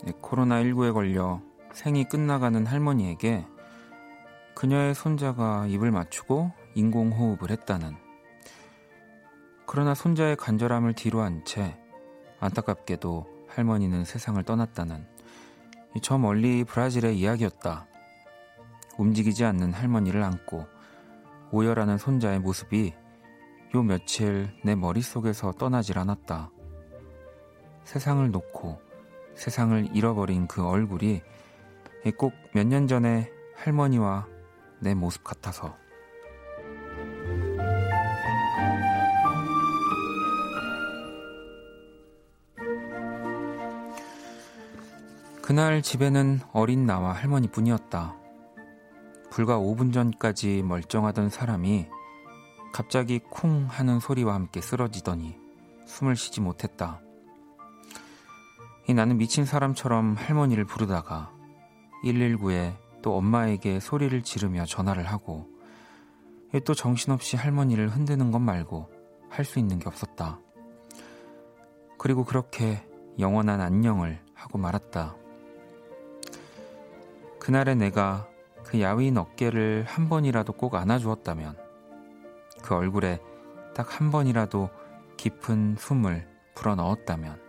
[0.05, 1.41] 네, 코로나19에 걸려
[1.73, 3.45] 생이 끝나가는 할머니에게
[4.55, 7.97] 그녀의 손자가 입을 맞추고 인공호흡을 했다는.
[9.67, 11.77] 그러나 손자의 간절함을 뒤로 한 채
[12.39, 15.18] 안타깝게도 할머니는 세상을 떠났다는.
[16.03, 17.87] 저 멀리 브라질의 이야기였다.
[18.99, 20.67] 움직이지 않는 할머니를 안고
[21.51, 22.95] 오열하는 손자의 모습이
[23.75, 26.51] 요 며칠 내 머릿속에서 떠나질 않았다.
[27.85, 28.81] 세상을 놓고
[29.35, 31.23] 세상을 잃어버린 그 얼굴이
[32.17, 34.27] 꼭 몇 년 전에 할머니와
[34.81, 35.77] 내 모습 같아서
[45.49, 48.15] 그날 집에는 어린 나와 할머니 뿐이었다.
[49.31, 51.87] 불과 5분 전까지 멀쩡하던 사람이
[52.71, 55.39] 갑자기 쿵 하는 소리와 함께 쓰러지더니
[55.87, 57.01] 숨을 쉬지 못했다.
[58.89, 61.33] 이 나는 미친 사람처럼 할머니를 부르다가
[62.05, 65.49] 119에 또 엄마에게 소리를 지르며 전화를 하고
[66.67, 68.91] 또 정신없이 할머니를 흔드는 것 말고
[69.31, 70.41] 할 수 있는 게 없었다.
[71.97, 72.87] 그리고 그렇게
[73.19, 75.17] 영원한 안녕을 하고 말았다.
[77.49, 78.29] 그날의 내가
[78.63, 81.57] 그 야윈 어깨를 한 번이라도 꼭 안아주었다면
[82.63, 83.21] 그 얼굴에
[83.75, 84.69] 딱 한 번이라도
[85.17, 87.41] 깊은 숨을 불어 넣었다면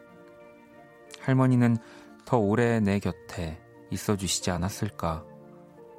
[1.20, 1.76] 할머니는
[2.24, 5.26] 더 오래 내 곁에 있어 주시지 않았을까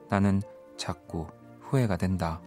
[0.08, 0.40] 나는
[0.78, 1.26] 자꾸
[1.60, 2.40] 후회가 된다.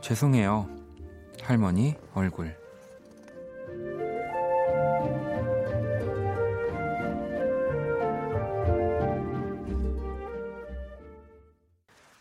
[0.00, 0.81] 죄송해요.
[1.42, 2.56] 할머니 얼굴.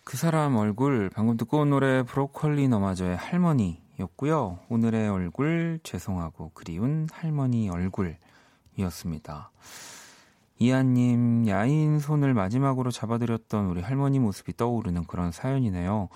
[0.04, 4.60] 그 사람 얼굴 방금 듣고 온 노래 브로콜리 너마저의 할머니였고요.
[4.70, 9.52] 오늘의 얼굴 죄송하고 그리운 할머니 얼굴이었습니다.
[10.58, 16.10] 이한님 야인 손을 마지막으로 잡아드렸던 우리 할머니 모습이 떠오르는 그런 사연이네요.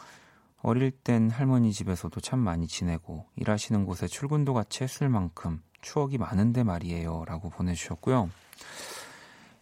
[0.65, 6.63] 어릴 땐 할머니 집에서도 참 많이 지내고 일하시는 곳에 출근도 같이 했을 만큼 추억이 많은데
[6.63, 7.23] 말이에요.
[7.27, 8.31] 라고 보내주셨고요.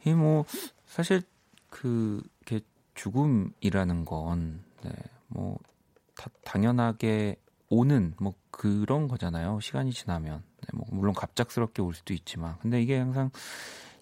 [0.05, 0.45] 이 뭐,
[0.85, 1.21] 사실
[1.69, 2.23] 그,
[2.95, 4.91] 죽음이라는 건, 네,
[5.27, 5.57] 뭐,
[6.15, 7.35] 다, 당연하게
[7.67, 9.59] 오는 뭐 그런 거잖아요.
[9.59, 10.41] 시간이 지나면.
[10.61, 12.57] 네, 뭐, 물론 갑작스럽게 올 수도 있지만.
[12.59, 13.29] 근데 이게 항상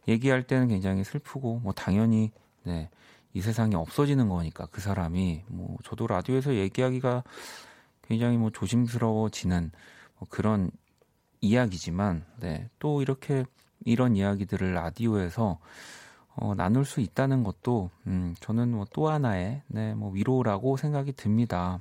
[0.07, 2.31] 얘기할 때는 굉장히 슬프고, 뭐, 당연히,
[2.63, 2.91] 네,
[3.33, 7.23] 이 세상이 없어지는 거니까 그 사람이 뭐 저도 라디오에서 얘기하기가
[8.03, 9.71] 굉장히 뭐 조심스러워지는
[10.19, 10.71] 뭐 그런
[11.39, 13.45] 이야기지만 네, 또 이렇게
[13.85, 15.59] 이런 이야기들을 라디오에서
[16.35, 21.79] 어, 나눌 수 있다는 것도 음, 저는 뭐 또 하나의 네, 뭐 위로라고 생각이 듭니다.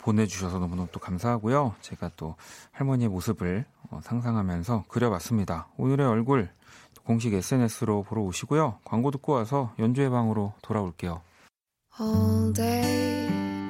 [0.00, 1.74] 보내주셔서 너무너무 또 감사하고요.
[1.80, 2.36] 제가 또
[2.72, 5.68] 할머니의 모습을 어, 상상하면서 그려봤습니다.
[5.78, 6.50] 오늘의 얼굴
[7.04, 8.78] 공식 SNS로 보러 오시고요.
[8.84, 11.20] 광고 듣고 와서 연주회 방으로 돌아올게요.
[12.00, 13.68] All day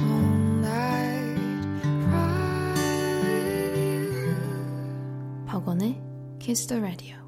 [0.00, 1.40] All night
[5.46, 6.00] 박원의
[6.38, 7.23] Kiss the Radio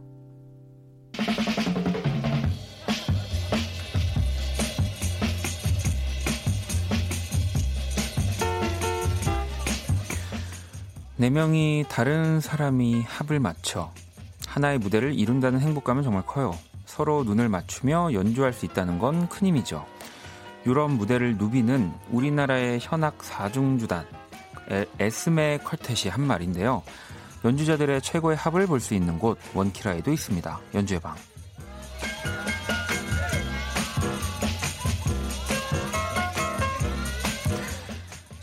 [11.27, 13.91] 네 명이 다른 사람이 합을 맞춰
[14.47, 16.57] 하나의 무대를 이룬다는 행복감은 정말 커요.
[16.85, 19.85] 서로 눈을 맞추며 연주할 수 있다는 건 큰 힘이죠.
[20.67, 24.07] 유럽 무대를 누비는 우리나라의 현악 사중주단
[25.01, 26.85] 에스메 컬텟이 한 말인데요.
[27.45, 30.61] 연주자들의 최고의 합을 볼 수 있는 곳 원키라에도 있습니다.
[30.75, 31.17] 연주의 방.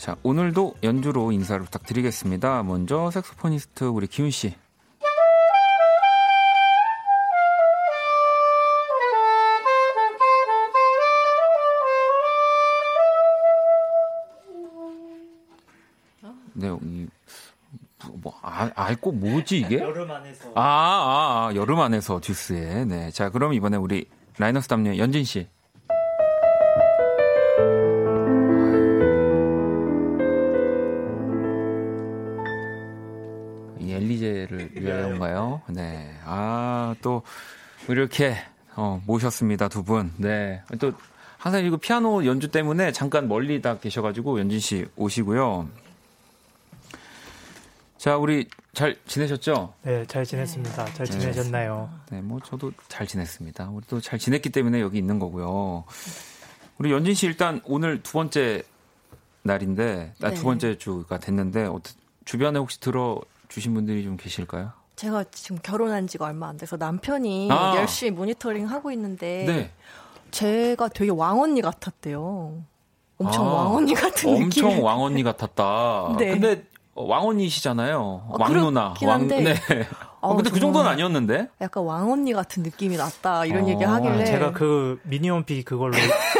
[0.03, 2.63] 자, 오늘도 연주로 인사를 부탁드리겠습니다.
[2.63, 4.53] 먼저 색소포니스트 우리 기훈 씨.
[16.51, 17.07] 네, 이,
[18.15, 19.79] 뭐, 알, 알고 뭐지, 이게?
[19.79, 20.51] 여름 안에서.
[20.53, 22.83] 아, 아, 아, 여름 안에서 듀스에.
[22.83, 23.09] 네.
[23.11, 25.47] 자, 그럼 이번에 우리 라이너스 담요 연진 씨.
[37.89, 38.35] 이렇게,
[38.75, 40.11] 어, 모셨습니다, 두 분.
[40.17, 40.61] 네.
[40.79, 40.93] 또,
[41.37, 45.67] 항상 이거 피아노 연주 때문에 잠깐 멀리 다 계셔가지고, 연진 씨 오시고요.
[47.97, 49.73] 자, 우리 잘 지내셨죠?
[49.83, 50.85] 네, 잘 지냈습니다.
[50.93, 51.19] 잘 네.
[51.19, 51.89] 지내셨나요?
[52.11, 53.69] 네, 뭐 저도 잘 지냈습니다.
[53.69, 55.85] 우리 또 잘 지냈기 때문에 여기 있는 거고요.
[56.79, 58.63] 우리 연진 씨 일단 오늘 두 번째
[59.43, 60.35] 날인데, 아, 네.
[60.35, 61.69] 두 번째 주가 됐는데,
[62.25, 64.71] 주변에 혹시 들어 주신 분들이 좀 계실까요?
[64.95, 67.73] 제가 지금 결혼한 지가 얼마 안 돼서 남편이 아.
[67.77, 69.71] 열심히 모니터링 하고 있는데 네.
[70.31, 72.63] 제가 되게 왕언니 같았대요.
[73.17, 73.53] 엄청 아.
[73.53, 74.65] 왕언니 같은 엄청 느낌.
[74.65, 76.15] 엄청 왕언니 같았다.
[76.19, 76.31] 네.
[76.31, 76.63] 근데
[76.95, 77.97] 왕언니시잖아요.
[77.99, 78.93] 어, 왕누나.
[79.03, 79.55] 왕, 네.
[80.21, 81.49] 어, 근데 그 정도는 아니었는데?
[81.59, 85.91] 약간 왕언니 같은 느낌이 났다 이런 어, 얘기 하길래 제가 그 미니홈피 그걸로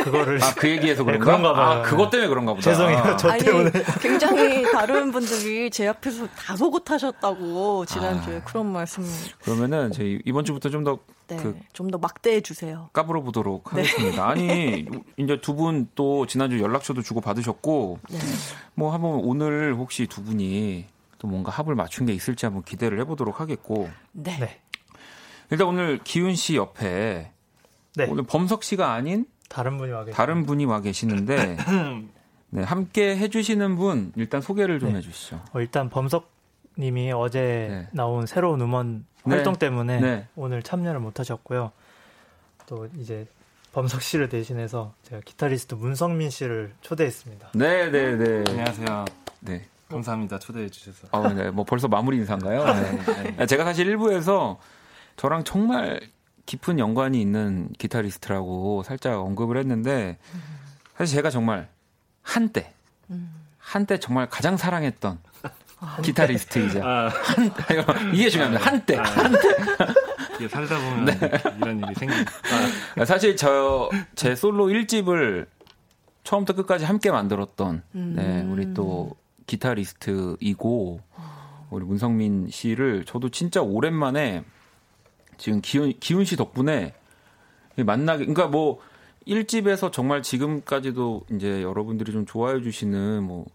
[0.04, 1.26] 그거를 아 그 얘기해서 그런가?
[1.26, 1.80] 네, 그런가 봐요.
[1.80, 2.63] 아, 그것 때문에 그런가 보다.
[2.63, 3.18] 죄송해요.
[3.18, 9.04] 저 아니, 때문에 굉장히 다른 분들이 제 앞에서 다 속옷하셨다고 지난주에 아, 그런 말씀.
[9.44, 12.90] 그러면은 저희 이번 주부터 좀 더 네, 그 좀더 막대해 주세요.
[12.94, 13.82] 까불어 보도록 네.
[13.82, 14.34] 하겠습니다.
[14.34, 14.42] 네.
[14.52, 14.86] 아니
[15.18, 18.18] 이제 두 분 또 지난주 연락처도 주고 받으셨고 네.
[18.76, 20.86] 뭐 한번 오늘 혹시 두 분이
[21.20, 23.90] 또 뭔가 합을 맞춘 게 있을지 한번 기대를 해보도록 하겠고.
[24.12, 24.38] 네.
[24.40, 24.60] 네.
[25.52, 27.32] 일단 오늘 기훈 씨 옆에
[27.96, 28.08] 네.
[28.10, 31.58] 오늘 범석 씨가 아닌 다른 분이 와 계시 다른 분이 와 계시는데
[32.50, 34.98] 네, 함께 해주시는 분 일단 소개를 좀 네.
[34.98, 35.42] 해주시죠.
[35.54, 36.32] 어, 일단 범석
[36.80, 37.88] 님이 어제 네.
[37.92, 39.12] 나온 새로운 음원 네.
[39.24, 40.28] 활동 때문에 네.
[40.36, 41.72] 오늘 참여를 못하셨고요.
[42.66, 43.28] 또 이제
[43.72, 47.52] 범석 씨를 대신해서 제가 기타리스트 문성민 씨를 초대했습니다.
[47.56, 48.44] 네, 네, 네.
[48.48, 49.06] 안녕하세요.
[49.42, 49.66] 네.
[49.90, 50.40] 감사합니다.
[50.40, 51.08] 초대해 주셔서.
[51.12, 51.52] 아, 네.
[51.52, 52.66] 뭐 벌써 마무리 인사인가요?
[52.66, 52.92] 네.
[52.92, 53.36] 네.
[53.38, 53.46] 네.
[53.46, 54.58] 제가 사실 1부에서
[55.18, 56.02] 저랑 정말
[56.46, 60.18] 깊은 연관이 있는 기타리스트라고 살짝 언급을 했는데
[60.98, 61.70] 사실 제가 정말
[62.22, 62.74] 한때
[63.58, 65.20] 한때 정말 가장 사랑했던
[66.04, 67.08] 기타리스트이자 아.
[67.10, 67.52] 한
[68.13, 68.65] 이게 중요합니다.
[68.65, 69.04] 한때 아.
[69.04, 69.39] 한때
[70.36, 71.19] 이게 살다 보면 네.
[71.58, 72.32] 이런 일이 생깁니다.
[73.00, 73.06] 아.
[73.06, 75.48] 사실 저 제 솔로 1집을
[76.24, 78.13] 처음부터 끝까지 함께 만들었던 음.
[78.15, 79.15] 네, 우리 또
[79.48, 81.02] 기타리스트이고
[81.69, 84.43] 우리 문성민 씨를 저도 진짜 오랜만에
[85.38, 86.93] 지금 기훈 기훈 씨 덕분에
[87.76, 88.80] 만나게 그러니까 뭐
[89.28, 93.46] 1집에서 정말 지금까지도 이제 여러분들이 좀 좋아해 주시는 뭐, 뭐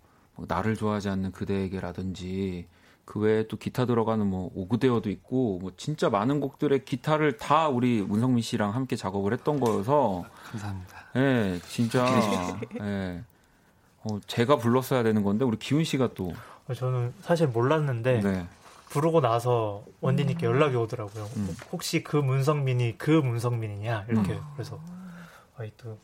[0.47, 2.69] 나를 좋아하지 않는 그대에게라든지
[3.05, 8.03] 그 외에 또 기타 들어가는 뭐 오그데어도 있고 뭐 진짜 많은 곡들의 기타를 다 우리
[8.03, 10.99] 문성민 씨랑 함께 작업을 했던 거여서 감사합니다.
[11.17, 12.05] 예, 네, 진짜
[12.77, 12.83] 예.
[12.83, 13.25] 네.
[14.05, 16.35] 어, 제가 불렀어야 되는 건데 우리 기훈 씨가 또
[16.69, 18.47] 어, 저는 사실 몰랐는데 네.
[18.91, 20.53] 부르고 나서 원디님께 음.
[20.53, 21.25] 연락이 오더라고요.
[21.37, 21.57] 음.
[21.73, 24.43] 혹시 그 문성민이 그 문성민이냐 이렇게 음.
[24.55, 24.79] 그래서
[25.57, 25.99] 아이 또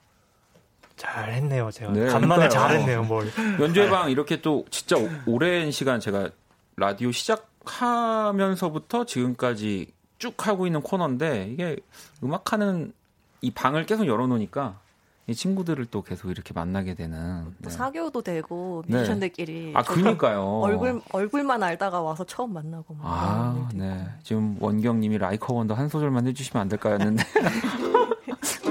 [0.96, 1.92] 잘했네요 제가.
[1.92, 3.26] 네, 간만에 잘했네요 뭘.
[3.60, 6.30] 연주회방 이렇게 또 진짜 오랜 시간 제가
[6.76, 11.76] 라디오 시작하면서부터 지금까지 쭉 하고 있는 코너인데 이게
[12.22, 12.92] 음악하는
[13.40, 14.78] 이 방을 계속 열어놓으니까
[15.26, 17.54] 이 친구들을 또 계속 이렇게 만나게 되는.
[17.58, 17.70] 네.
[17.70, 18.98] 사교도 되고 네.
[18.98, 20.60] 뮤지션들끼리 아 그니까요.
[20.60, 24.06] 얼굴 얼굴만 알다가 와서 처음 만나고 아네.
[24.22, 26.94] 지금 원경님이 라이커 원더 한 소절만 해주시면 안 될까요?
[26.94, 27.24] 했는데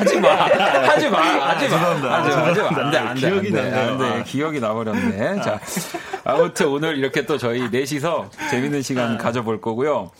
[0.00, 0.28] 하지 마.
[0.34, 1.18] 하지 마.
[1.48, 1.76] 하지 마.
[1.86, 2.46] 하지 마.
[2.46, 2.68] 하지 마.
[2.82, 3.20] 안 돼, 안 돼.
[3.20, 3.74] 기억이 나네.
[3.74, 4.22] 안 돼.
[4.24, 5.42] 기억이 나버렸네.
[5.42, 5.60] 자.
[6.24, 10.10] 아무튼 오늘 이렇게 또 저희 넷이서 재밌는 시간 가져볼 거고요.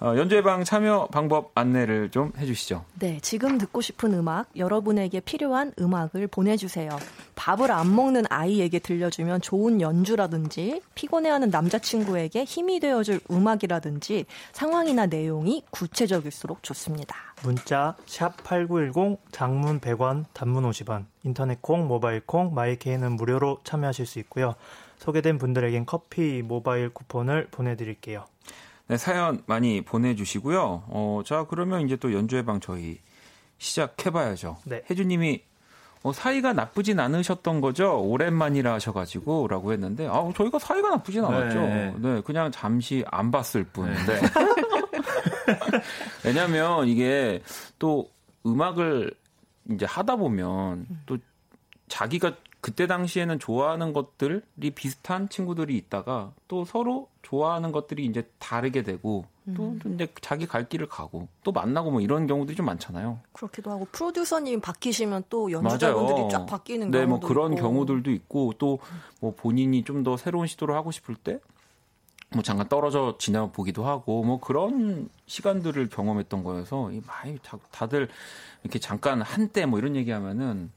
[0.00, 2.84] 어, 연주회방 참여 방법 안내를 좀 해주시죠.
[3.00, 6.90] 네, 지금 듣고 싶은 음악, 여러분에게 필요한 음악을 보내주세요.
[7.34, 16.62] 밥을 안 먹는 아이에게 들려주면 좋은 연주라든지, 피곤해하는 남자친구에게 힘이 되어줄 음악이라든지, 상황이나 내용이 구체적일수록
[16.62, 17.16] 좋습니다.
[17.42, 24.54] 문자, 샵8910, 장문 100원, 단문 50원, 인터넷 콩, 모바일 콩, 마이케이는 무료로 참여하실 수 있고요.
[24.98, 28.24] 소개된 분들에겐 커피 모바일 쿠폰을 보내드릴게요.
[28.88, 30.84] 네, 사연 많이 보내주시고요.
[30.86, 32.98] 어, 자, 그러면 이제 또 연주회 방 저희
[33.58, 34.56] 시작해봐야죠.
[34.64, 34.82] 네.
[34.90, 35.42] 혜주님이
[36.04, 38.00] 어, 사이가 나쁘진 않으셨던 거죠?
[38.00, 41.60] 오랜만이라 하셔가지고 라고 했는데, 아, 저희가 사이가 나쁘진 않았죠.
[41.60, 43.92] 네, 네 그냥 잠시 안 봤을 뿐.
[43.92, 43.94] 네.
[44.06, 44.20] 네.
[46.24, 47.42] 왜냐면 이게
[47.78, 48.08] 또
[48.46, 49.12] 음악을
[49.70, 51.18] 이제 하다 보면 또
[51.88, 54.40] 자기가 그때 당시에는 좋아하는 것들이
[54.74, 59.94] 비슷한 친구들이 있다가 또 서로 좋아하는 것들이 이제 다르게 되고 또 음.
[59.94, 63.20] 이제 자기 갈 길을 가고 또 만나고 뭐 이런 경우들이 좀 많잖아요.
[63.32, 66.28] 그렇기도 하고 프로듀서님 바뀌시면 또 연주자분들이.
[66.30, 67.62] 쫙 바뀌는 네, 뭐 그런 있고.
[67.62, 68.78] 경우들도 있고 또
[69.20, 71.38] 뭐 본인이 좀 더 새로운 시도를 하고 싶을 때
[72.30, 77.38] 뭐 잠깐 떨어져 지나 보기도 하고 뭐 그런 시간들을 경험했던 거여서 많이
[77.70, 78.08] 다들
[78.62, 80.70] 이렇게 잠깐 한때 뭐 이런 얘기하면은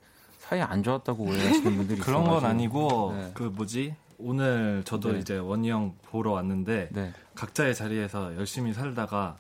[0.51, 3.31] 사이 안 좋았다고 오해하시는 분들이 그런 건 아니고 네.
[3.33, 5.19] 그 뭐지 오늘 저도 네.
[5.19, 7.13] 이제 원희 형 보러 왔는데 네.
[7.35, 9.37] 각자의 자리에서 열심히 살다가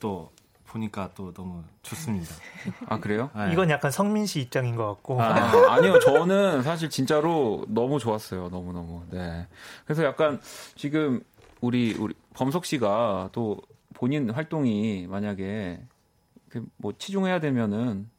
[0.00, 0.30] 또
[0.66, 2.34] 보니까 또 너무 좋습니다.
[2.86, 3.30] 아 그래요?
[3.34, 3.52] 네.
[3.54, 5.22] 이건 약간 성민 씨 입장인 것 같고.
[5.22, 5.32] 아,
[5.72, 8.50] 아니요, 저는 사실 진짜로 너무 좋았어요.
[8.50, 9.02] 너무 너무.
[9.08, 9.48] 네.
[9.86, 10.42] 그래서 약간
[10.76, 11.22] 지금
[11.62, 13.62] 우리 우리 범석 씨가 또
[13.94, 15.80] 본인 활동이 만약에
[16.50, 18.10] 그뭐 치중해야 되면은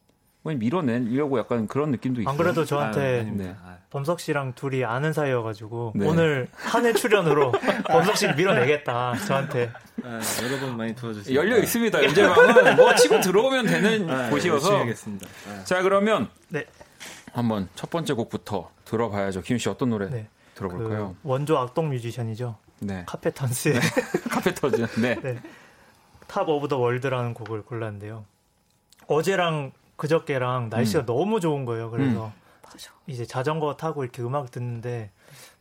[0.43, 2.31] 밀어내려고 약간 그런 느낌도 있어요.
[2.31, 3.55] 안 그래도 저한테 아, 네.
[3.91, 6.07] 범석 씨랑 둘이 아는 사이여가지고 네.
[6.07, 7.51] 오늘 한 해 출연으로
[7.87, 9.71] 범석 씨를 밀어내겠다 저한테.
[10.03, 11.37] 아, 여러분 많이 도와주세요.
[11.37, 12.03] 열려 있습니다.
[12.03, 14.83] 연재방은 뭐 치고 들어오면 되는 아, 곳이어서.
[15.63, 16.65] 자 그러면 네.
[17.33, 19.41] 한번 첫 번째 곡부터 들어봐야죠.
[19.41, 20.27] 김씨 어떤 노래 네.
[20.55, 21.15] 들어볼까요?
[21.21, 22.57] 그 원조 악동 뮤지션이죠.
[22.79, 23.03] 네.
[23.05, 23.81] 카페턴스의 네.
[24.32, 24.88] 카펜터즈.
[24.99, 25.15] 네.
[25.21, 25.39] 네.
[26.28, 28.25] Top of the World라는 곡을 골랐는데요.
[29.07, 29.71] 어제랑
[30.02, 31.06] 그저께랑 날씨가 음.
[31.06, 31.91] 너무 좋은 거예요.
[31.91, 32.32] 그래서
[32.74, 32.82] 음.
[33.06, 35.12] 이제 자전거 타고 이렇게 음악 듣는데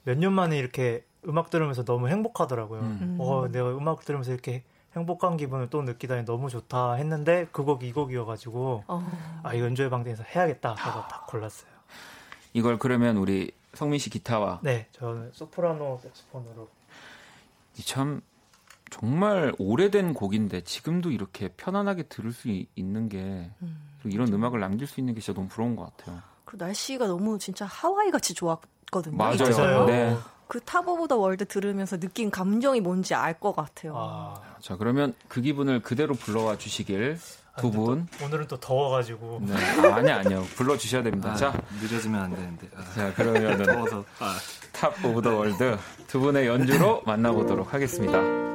[0.05, 2.81] 몇 년 만에 이렇게 음악 들으면서 너무 행복하더라고요.
[2.81, 3.19] 음.
[3.21, 4.63] 어, 내가 음악 들으면서 이렇게
[4.97, 9.41] 행복한 기분을 또 느끼다니 너무 좋다 했는데 그 곡 이 곡이어가지고 어.
[9.43, 11.71] 아 연주의 방에서 해야겠다 하고 딱 골랐어요.
[12.55, 16.67] 이걸 그러면 우리 성민 씨 기타와 네 저는 소프라노 색소폰으로
[17.85, 18.23] 참
[18.91, 24.35] 정말 오래된 곡인데 지금도 이렇게 편안하게 들을 수 있는 게 음, 이런 그렇죠.
[24.37, 26.21] 음악을 남길 수 있는 게 진짜 너무 부러운 것 같아요.
[26.45, 29.17] 그 날씨가 너무 진짜 하와이 같이 좋았거든요.
[29.17, 29.87] 맞아요.
[29.87, 30.17] 네.
[30.49, 33.95] 그 Top of the World 들으면서 느낀 감정이 뭔지 알 것 같아요.
[33.97, 34.35] 아.
[34.61, 37.19] 자, 그러면 그 기분을 그대로 불러와 주시길
[37.59, 38.09] 두 아, 분.
[38.19, 39.43] 또, 오늘은 또 더워가지고.
[39.47, 39.55] 네.
[39.89, 40.45] 아, 아니, 아니요.
[40.57, 41.31] 불러 주셔야 됩니다.
[41.31, 41.53] 아, 자.
[41.81, 42.69] 늦어지면 안 되는데.
[42.75, 42.83] 아.
[42.95, 43.65] 자, 그러면은.
[43.65, 44.05] 더워서.
[44.73, 45.79] Top of the World
[46.09, 48.50] 두 분의 연주로 만나보도록 하겠습니다.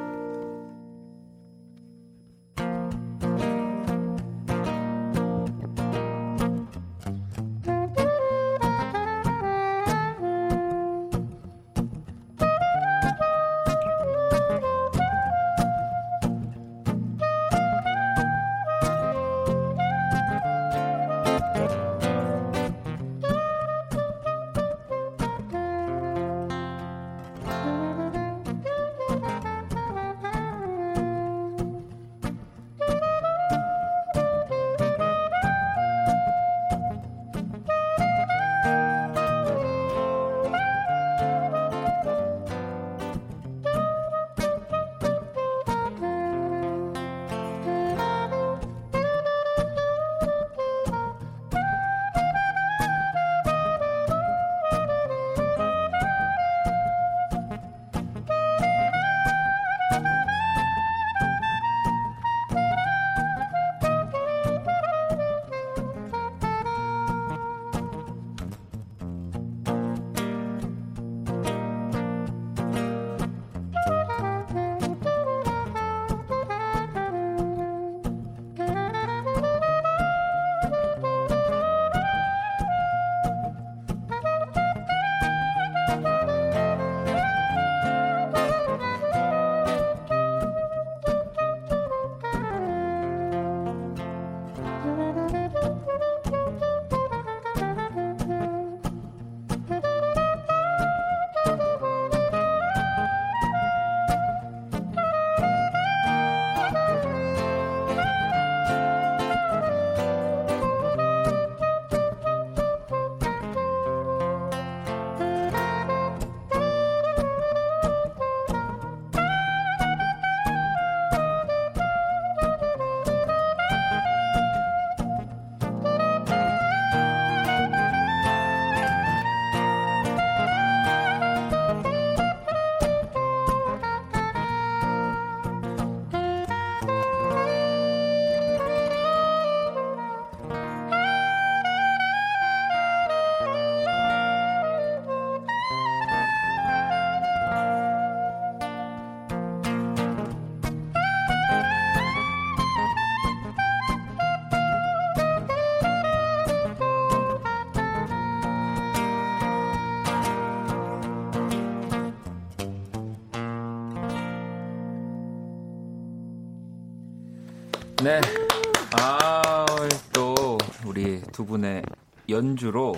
[172.36, 172.94] 연주로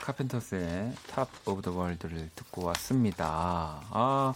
[0.00, 3.26] 카펜터스의 Top of the World를 듣고 왔습니다.
[3.90, 4.32] 아,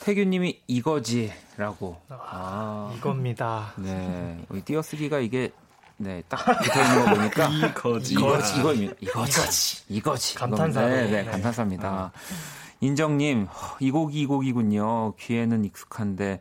[0.00, 2.00] 태규님이 이거지라고.
[2.08, 3.74] 아, 이겁니다.
[3.76, 4.42] 네.
[4.48, 5.52] 우리 띄어쓰기가 이게
[5.98, 8.14] 네, 딱 붙어 있는 거 보니까 이거지.
[8.14, 8.60] 이거지.
[8.60, 9.84] 이거, 이거지.
[9.90, 10.34] 이거지.
[10.34, 10.86] 감탄사.
[10.86, 11.88] 네, 네, 감탄사입니다.
[11.88, 12.10] 아.
[12.80, 13.48] 인정님,
[13.80, 15.14] 이 곡이 이 곡이군요.
[15.16, 16.40] 귀에는 익숙한데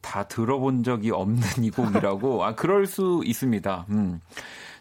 [0.00, 2.44] 다 들어본 적이 없는 이 곡이라고.
[2.44, 3.86] 아, 그럴 수 있습니다.
[3.90, 4.20] 음.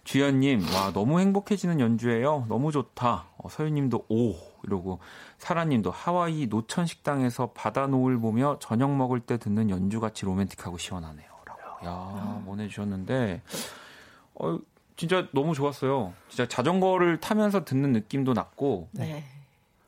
[0.04, 2.46] 주연님, 와, 너무 행복해지는 연주예요.
[2.50, 3.28] 너무 좋다.
[3.38, 4.34] 어, 서유님도, 오,
[4.64, 5.00] 이러고.
[5.38, 11.28] 사라님도 하와이 노천 식당에서 바다 노을 보며 저녁 먹을 때 듣는 연주같이 로맨틱하고 시원하네요.
[11.46, 11.86] 라고.
[11.86, 13.42] 야, 보내주셨는데,
[14.36, 14.60] 어,
[14.98, 16.14] 진짜 너무 좋았어요.
[16.28, 18.90] 진짜 자전거를 타면서 듣는 느낌도 났고.
[18.92, 19.24] 네.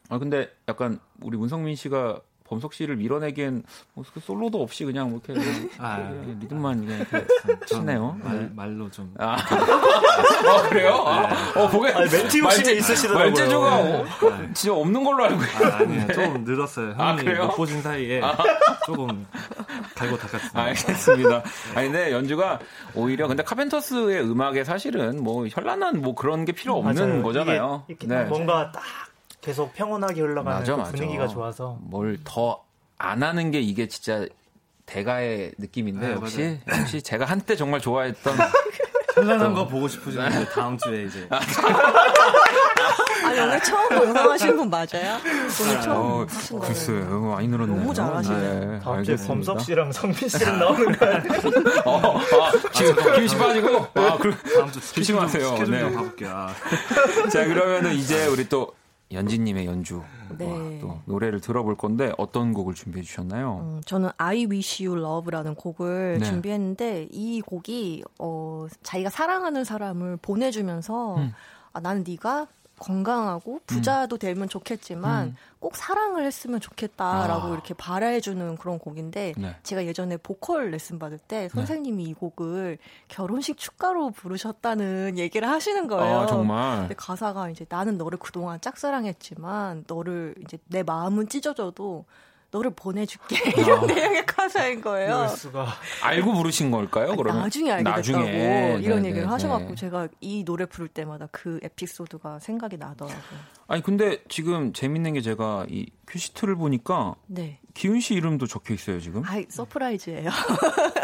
[0.09, 5.41] 아, 근데 약간 우리 문성민 씨가 범석 씨를 밀어내기엔 뭐그 솔로도 없이 그냥 뭐 이렇게
[5.79, 5.97] 아,
[6.39, 8.17] 리듬만 그냥 이렇게 치네요.
[8.23, 8.49] 말, 네.
[8.53, 9.13] 말로 좀.
[9.17, 10.91] 아, 아 그래요?
[10.93, 11.61] 네.
[11.61, 13.33] 어, 보게 아니, 멘트 욕심이 있으시더라고요.
[13.33, 13.53] 네.
[13.53, 14.05] 어,
[14.53, 15.65] 진짜 없는 걸로 알고 있는데.
[15.65, 16.07] 아, 아니요.
[16.13, 16.87] 좀 늘었어요.
[16.89, 17.45] 형님 아, 그래요?
[17.47, 18.37] 못 보신 사이에 아.
[18.85, 19.25] 조금
[19.95, 20.61] 갈고 닦았습니다.
[20.61, 21.43] 알겠습니다.
[21.75, 22.59] 아니, 근데 연주가
[22.93, 27.23] 오히려 근데 카펜터스의 음악에 사실은 뭐 현란한 뭐 그런 게 필요 없는 맞아요.
[27.23, 27.85] 거잖아요.
[27.89, 28.23] 이게, 네.
[28.25, 28.83] 뭔가 딱
[29.45, 30.91] 계속 평온하게 흘러가는 맞아, 그 맞아.
[30.91, 32.65] 분위기가 좋아서 뭘 더
[32.97, 34.25] 안 하는 게 이게 진짜
[34.85, 36.81] 대가의 느낌인데 네, 역시 맞아요.
[36.81, 38.37] 역시 제가 한때 정말 좋아했던
[39.15, 41.39] 현란한 거 보고 싶으시는데 다음 주에 이제 아,
[43.31, 45.19] 오늘 처음 영상 하시는 분 맞아요?
[45.61, 46.73] 오늘 처음 어, 하신 거예요.
[46.73, 47.77] 글쎄요, 많이 늘었네요.
[47.79, 48.71] 너무 잘하시네요.
[48.71, 51.41] 네, 다음 주에 범석 씨랑 성민 씨랑 나오는 거 아니에요?
[51.85, 55.47] 어, 아, 지금 김씨 빠지고, 아, 그, 다음 주 조심하세요.
[55.47, 55.95] 스케줄 좀 네.
[55.95, 56.29] 가볼게요.
[56.33, 56.53] 아.
[57.31, 58.73] 자, 그러면은 이제 우리 또
[59.11, 60.01] 연진님의 연주
[60.37, 60.79] 네.
[60.81, 63.59] 또 노래를 들어볼 건데 어떤 곡을 준비해 주셨나요?
[63.61, 66.25] 음, 저는 I Wish You Love라는 곡을 네.
[66.25, 71.33] 준비했는데 이 곡이 어, 자기가 사랑하는 사람을 보내주면서 음.
[71.73, 72.47] 아, 나는 네가
[72.79, 74.19] 건강하고 부자도 음.
[74.19, 75.35] 되면 좋겠지만 음.
[75.59, 77.53] 꼭 사랑을 했으면 좋겠다라고 아.
[77.53, 79.55] 이렇게 바라해주는 그런 곡인데 네.
[79.63, 81.49] 제가 예전에 보컬 레슨 받을 때 네.
[81.49, 82.09] 선생님이 네.
[82.09, 86.19] 이 곡을 결혼식 축가로 부르셨다는 얘기를 하시는 거예요.
[86.19, 86.79] 아, 정말.
[86.79, 92.05] 근데 가사가 이제 나는 너를 그동안 짝사랑했지만 너를 이제 내 마음은 찢어져도
[92.55, 93.85] 너를 보내줄게 이런 아.
[93.93, 95.27] 내용의 가사인 거예요.
[95.27, 95.67] 수가.
[96.01, 97.09] 알고 부르신 걸까요?
[97.09, 98.31] 아니, 그러면 나중에 알게 나중에.
[98.31, 99.75] 됐다고 이런 네네, 얘기를 하셔갖고 네.
[99.75, 103.39] 제가 이 노래 부를 때마다 그 에피소드가 생각이 나더라고요.
[103.67, 107.59] 아니 근데 지금 재밌는 게 제가 이 큐시트를 보니까 네.
[107.73, 109.23] 기훈 씨 이름도 적혀 있어요 지금.
[109.25, 110.29] 아 surprise예요.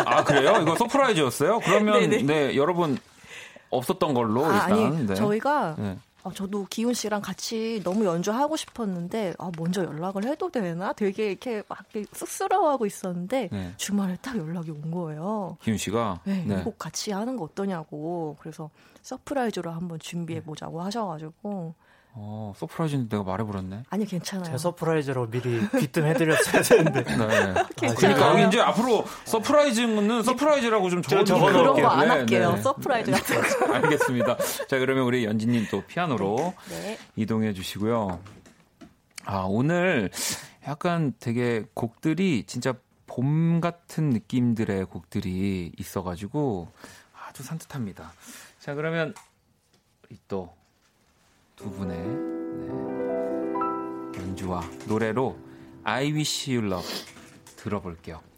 [0.06, 0.58] 아 그래요?
[0.62, 1.60] 이거 surprise였어요?
[1.66, 2.24] 그러면 네네.
[2.24, 2.98] 네 여러분
[3.72, 4.72] 없었던 걸로 아, 일단.
[4.72, 5.16] 아니 네.
[5.16, 5.98] 저희가 네.
[6.24, 10.94] 아, 저도 기훈 씨랑 같이 너무 연주하고 싶었는데 아, 먼저 연락을 해도 되나?
[10.94, 11.80] 되게 이렇게 막
[12.14, 13.74] 쑥스러워하고 있었는데 네.
[13.78, 15.58] 주말에 딱 연락이 온 거예요.
[15.62, 16.64] 기훈 씨가 네, 네.
[16.64, 18.38] 꼭 같이 하는 거 어떠냐고.
[18.40, 18.70] 그래서
[19.02, 21.74] surprise로 한번 준비해 보자고 하셔 가지고
[22.14, 23.84] 어, surprise인데 내가 말해버렸네.
[23.90, 24.44] 아니, 괜찮아요.
[24.52, 27.04] 제 surprise로 미리 귀띔해드렸어야 되는데.
[27.04, 27.14] 네.
[27.24, 31.52] 아, 그러니까 여기 이제 앞으로 surprise는 surprise라고 좀 적어놓을게요.
[31.74, 32.54] 그런 거 안 할게요.
[32.56, 32.62] 네.
[32.62, 33.74] surprise 같은 거.
[33.76, 34.38] 알겠습니다.
[34.68, 36.98] 자, 그러면 우리 연진님 또 피아노로 네.
[37.16, 38.20] 이동해 주시고요.
[39.26, 40.10] 아, 오늘
[40.68, 42.74] 약간 되게 곡들이 진짜
[43.08, 46.68] 봄 같은 느낌들의 곡들이 있어가지고
[47.28, 48.12] 아주 산뜻합니다.
[48.60, 49.14] 자, 그러면
[50.28, 50.54] 또
[51.62, 52.68] 두 분의 네,
[54.20, 55.38] 연주와 노래로
[55.84, 56.90] I Wish You Love
[57.56, 58.31] 들어볼게요.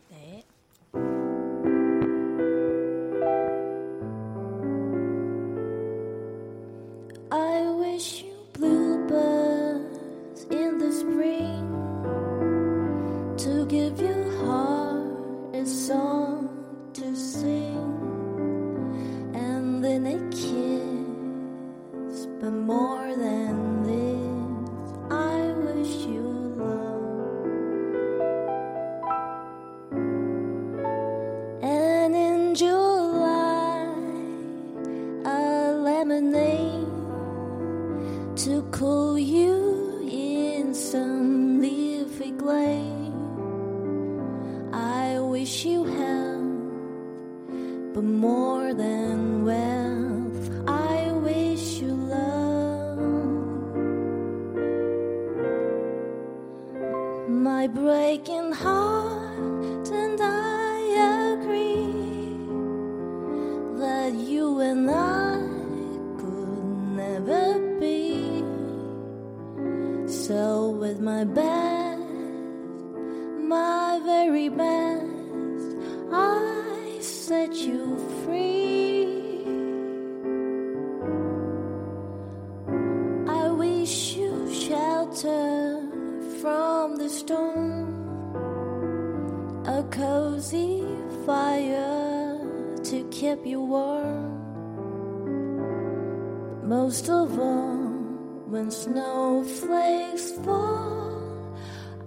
[98.74, 101.56] snowflakes fall,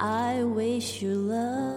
[0.01, 1.76] I wish you love.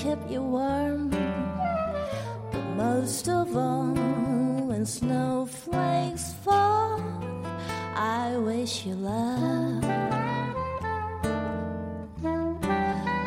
[0.00, 1.10] Keep you warm.
[2.50, 3.92] But most of all,
[4.68, 7.02] when snowflakes fall,
[7.94, 9.82] I wish you love.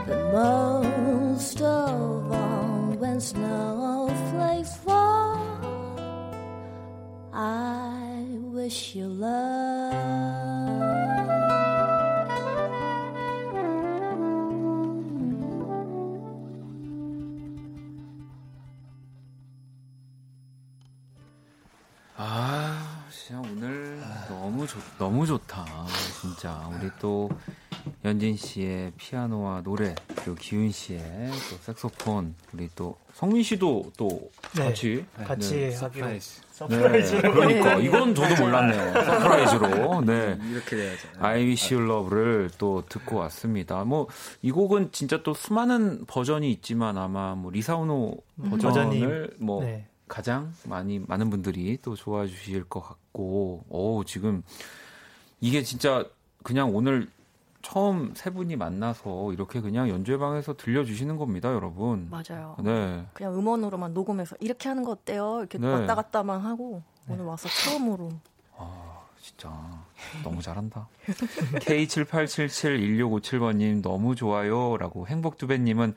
[0.07, 5.38] But most of all, when snowflakes fall,
[7.32, 9.82] I wish you love.
[25.24, 25.65] 너무 좋다.
[26.21, 26.69] 진짜.
[26.74, 27.30] 우리 또
[28.03, 30.99] 연진 씨의 피아노와 노래 그리고 기훈 씨의
[31.49, 35.71] 또 색소폰 우리 또 성민 씨도 또 네, 같이 같이 네.
[35.71, 36.41] surprise.
[36.51, 37.76] surprise 네, 그러니까.
[37.76, 38.93] 이건 저도 몰랐네요.
[39.05, 40.01] surprise로.
[40.01, 40.38] 네.
[40.51, 41.07] 이렇게 돼야죠.
[41.19, 43.84] I Wish You Love를 또 듣고 왔습니다.
[43.86, 44.07] 뭐
[44.41, 48.49] 이 곡은 진짜 또 수많은 버전이 있지만 아마 뭐 리사 오노 음.
[48.49, 49.88] 버전을 뭐 네.
[50.09, 54.43] 가장 많이 많은 분들이 또 좋아해 주실 것 같고 오 지금
[55.43, 56.05] 이게 진짜
[56.41, 57.09] 그냥 오늘
[57.61, 62.07] 처음 세 분이 만나서 이렇게 그냥 연주회 방에서 들려주시는 겁니다, 여러분.
[62.09, 62.55] 맞아요.
[62.63, 63.05] 네.
[63.11, 65.39] 그냥 음원으로만 녹음해서 이렇게 하는 거 어때요?
[65.39, 65.67] 이렇게 네.
[65.67, 67.15] 왔다 갔다만 하고 네.
[67.15, 68.11] 오늘 와서 처음으로.
[68.55, 69.51] 아, 진짜
[70.23, 70.87] 너무 잘한다.
[71.59, 75.93] K78771657번님 너무 좋아요라고 행복두배님은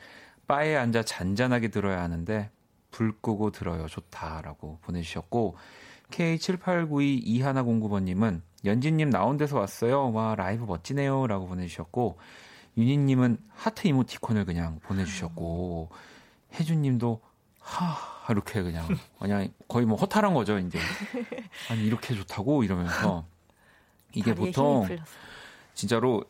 [0.49, 2.51] 바에 앉아 잔잔하게 들어야 하는데
[2.91, 3.87] 불 끄고 들어요.
[3.87, 5.57] 좋다라고 보내주셨고
[6.11, 10.13] K7892 2109번님은 연진님 나온 데서 왔어요.
[10.13, 11.27] 와 라이브 멋지네요.
[11.27, 12.19] 라고 보내주셨고
[12.77, 15.89] 윤희님은 하트 이모티콘을 그냥 보내주셨고
[16.55, 17.21] 혜준님도
[17.61, 18.87] 하 이렇게 그냥
[19.19, 20.79] 그냥 거의 뭐 허탈한 거죠 이제
[21.71, 23.25] 아니 이렇게 좋다고 이러면서
[24.13, 24.87] 이게 보통
[25.75, 26.25] 진짜로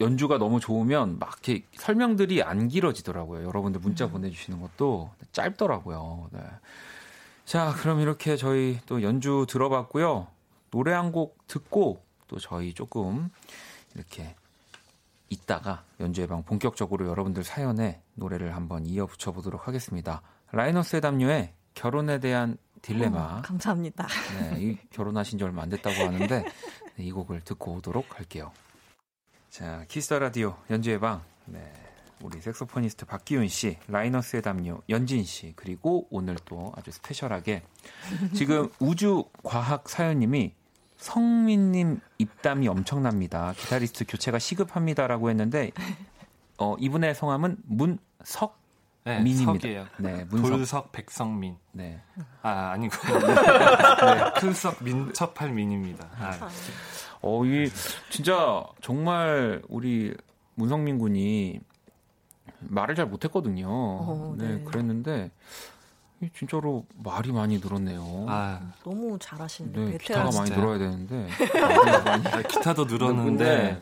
[0.00, 3.46] 연주가 너무 좋으면 막 이렇게 설명들이 안 길어지더라고요.
[3.46, 4.12] 여러분들 문자 음.
[4.12, 6.28] 보내주시는 것도 짧더라고요.
[6.32, 6.40] 네.
[7.46, 10.26] 자, 그럼 이렇게 저희 또 연주 들어봤고요.
[10.72, 13.30] 노래 한 곡 듣고 또 저희 조금
[13.94, 14.34] 이렇게
[15.28, 20.22] 있다가 연주의 방 본격적으로 여러분들 사연에 노래를 한번 이어 붙여 보도록 하겠습니다.
[20.50, 23.38] 라이너스의 담요의 결혼에 대한 딜레마.
[23.38, 24.06] 어, 감사합니다.
[24.40, 26.26] 네, 이 결혼하신 지 얼마 안 됐다고 하는데
[26.96, 28.50] 네, 이 곡을 듣고 오도록 할게요.
[29.50, 31.22] 자, Kiss the Radio 연주의 방.
[31.46, 31.72] 네.
[32.22, 37.62] 우리 saxophonist 박기훈 씨, 라이너스의 담요 연진 씨, 그리고 오늘 또 아주 special하게
[38.34, 40.54] 지금 우주 과학 사연님이
[40.96, 43.52] 성민님 입담이 엄청납니다.
[43.56, 45.72] 기타리스트 교체가 시급합니다라고 했는데
[46.58, 48.58] 어, 이분의 성함은 문석
[49.04, 49.52] 네, 민입니다.
[49.52, 49.86] 석이에요.
[49.98, 50.50] 네, 문석.
[50.50, 51.56] 불석 백성민.
[51.70, 52.00] 네.
[52.42, 52.96] 아, 아니고.
[53.06, 56.08] 네, 큰석 민첩할 민입니다.
[56.18, 56.48] 아.
[57.22, 57.70] 어, 이
[58.10, 60.12] 진짜 정말 우리
[60.54, 61.60] 문성민 군이
[62.60, 63.66] 말을 잘 못했거든요.
[63.68, 64.56] 어, 네.
[64.56, 64.64] 네.
[64.64, 65.30] 그랬는데
[66.36, 68.26] 진짜로 말이 많이 늘었네요.
[68.28, 71.28] 아, 너무 잘하시는데 네, 기타가 많이 늘어야 되는데
[72.04, 73.80] 많이 아, 기타도 늘었는데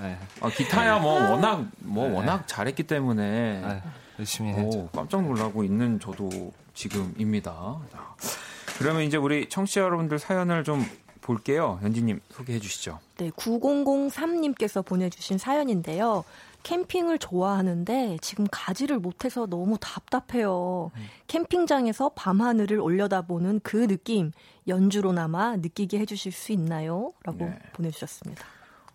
[0.00, 0.18] 네.
[0.40, 2.14] 아, 기타야 뭐 워낙 뭐 네.
[2.16, 3.82] 워낙 잘했기 때문에 아,
[4.18, 4.78] 열심히 했죠.
[4.78, 7.78] 오, 깜짝 놀라고 있는 저도 지금입니다.
[8.78, 10.84] 그러면 이제 우리 청취자 여러분들 사연을 좀
[11.20, 11.78] 볼게요.
[11.82, 12.98] 현지님 소개해 주시죠.
[13.18, 16.24] 네, 9003님께서 보내주신 사연인데요.
[16.62, 20.90] 캠핑을 좋아하는데 지금 가지를 못해서 너무 답답해요.
[20.94, 21.06] 음.
[21.26, 24.32] 캠핑장에서 밤하늘을 올려다보는 그 느낌
[24.68, 27.12] 연주로나마 느끼게 해주실 수 있나요?
[27.24, 27.58] 라고 네.
[27.72, 28.44] 보내주셨습니다.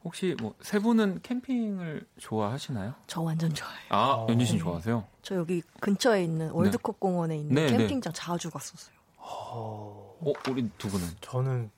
[0.04, 2.94] 혹시 뭐 세 분은 캠핑을 좋아하시나요?
[3.08, 3.88] 저 완전 좋아해요.
[3.90, 5.04] 아, 연주 씨 좋아하세요?
[5.24, 7.00] 저 여기 근처에 있는 월드컵 네.
[7.00, 7.78] 공원에 있는 네, 네.
[7.78, 8.94] 캠핑장 자주 갔었어요.
[9.18, 10.16] 어,
[10.48, 11.08] 우리 두 분은?
[11.22, 11.72] 저는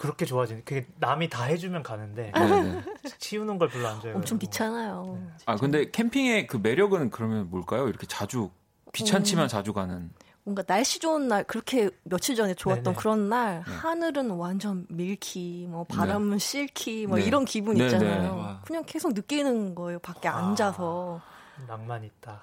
[0.00, 2.82] 그렇게 좋아지는 그게 남이 다 해주면 가는데 네, 네.
[3.18, 4.16] 치우는 걸 별로 안 좋아해요.
[4.16, 5.18] 엄청 귀찮아요.
[5.20, 5.28] 네.
[5.44, 7.86] 아 근데 캠핑의 그 매력은 그러면 뭘까요?
[7.86, 8.48] 이렇게 자주
[8.94, 10.10] 귀찮지만 음, 자주 가는.
[10.42, 12.96] 뭔가 날씨 좋은 날 그렇게 며칠 전에 좋았던 네네.
[12.96, 13.74] 그런 날 네.
[13.74, 16.38] 하늘은 완전 밀키, 뭐 바람은 네.
[16.38, 17.24] 실키, 뭐 네.
[17.24, 18.60] 이런 기분 있잖아요.
[18.64, 19.98] 그냥 계속 느끼는 거예요.
[19.98, 21.20] 밖에 와, 앉아서.
[21.68, 22.40] 낭만 있다.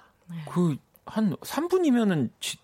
[0.48, 0.76] 그
[1.08, 2.58] 한 3분이면은 지,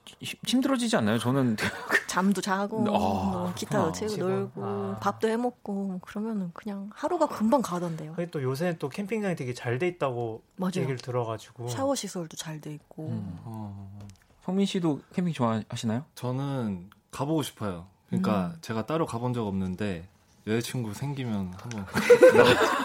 [0.46, 1.18] 힘들어지지 않나요?
[1.18, 1.56] 저는
[2.14, 4.98] 잠도 자고 아, 뭐 기타도 치고 놀고 아.
[5.00, 8.14] 밥도 해 먹고 뭐 그러면은 그냥 하루가 금방 가던데요.
[8.30, 10.72] 또 요새 또 캠핑장이 되게 잘 돼 있다고 맞아요.
[10.76, 13.08] 얘기를 들어가지고 샤워 시설도 잘 돼 있고.
[13.08, 13.38] 음.
[13.42, 13.98] 어.
[14.44, 16.04] 성민 씨도 캠핑 좋아하시나요?
[16.14, 17.86] 저는 가보고 싶어요.
[18.06, 18.58] 그러니까 음.
[18.60, 20.06] 제가 따로 가본 적 없는데
[20.46, 21.84] 여자친구 생기면 한번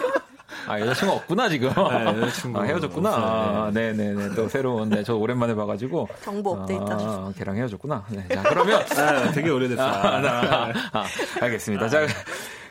[0.70, 1.68] 아, 여자친구 없구나, 지금.
[1.74, 2.60] 네, 여자친구.
[2.60, 3.70] 아, 헤어졌구나.
[3.74, 3.92] 네.
[3.92, 4.34] 네네네.
[4.36, 6.08] 또 새로운, 네, 저 오랜만에 봐가지고.
[6.22, 7.32] 정보 업데이트 아.
[7.36, 8.06] 걔랑 헤어졌구나.
[8.10, 8.28] 네.
[8.28, 8.84] 자, 그러면.
[8.86, 9.82] 네, 되게 오래됐어.
[9.82, 11.04] 아, 아, 아,
[11.40, 11.88] 알겠습니다.
[11.88, 12.06] 자,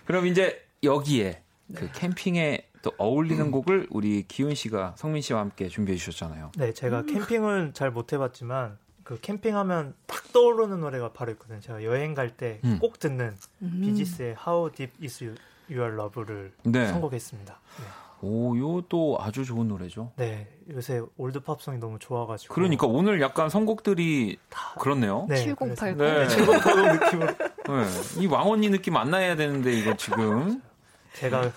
[0.05, 1.41] 그럼 이제 여기에
[1.75, 6.51] 그 캠핑에 또 어울리는 곡을 우리 기훈 씨가 성민 씨와 함께 준비해 주셨잖아요.
[6.57, 11.59] 네, 제가 캠핑은 잘 못 해봤지만 그 캠핑하면 딱 떠오르는 노래가 바로 있거든요.
[11.59, 12.99] 제가 여행 갈 때 꼭 음.
[12.99, 13.81] 듣는 음.
[13.83, 15.33] 비지스의 How Deep Is
[15.72, 16.88] Your Love를 네.
[16.88, 17.59] 선곡했습니다.
[17.78, 17.86] 네.
[18.22, 20.11] 오, 요 또 아주 좋은 노래죠.
[20.17, 22.53] 네, 요새 old 팝송이 너무 좋아가지고.
[22.53, 25.26] 그러니까 오늘 약간 선곡들이 다 그렇네요.
[25.30, 25.97] 네, 7080.
[25.97, 26.28] 네.
[26.28, 27.28] 7080 느낌으로.
[27.28, 30.61] 네, 이 왕언니 느낌 안 나야 되는데 이거 지금.
[31.13, 31.51] 제가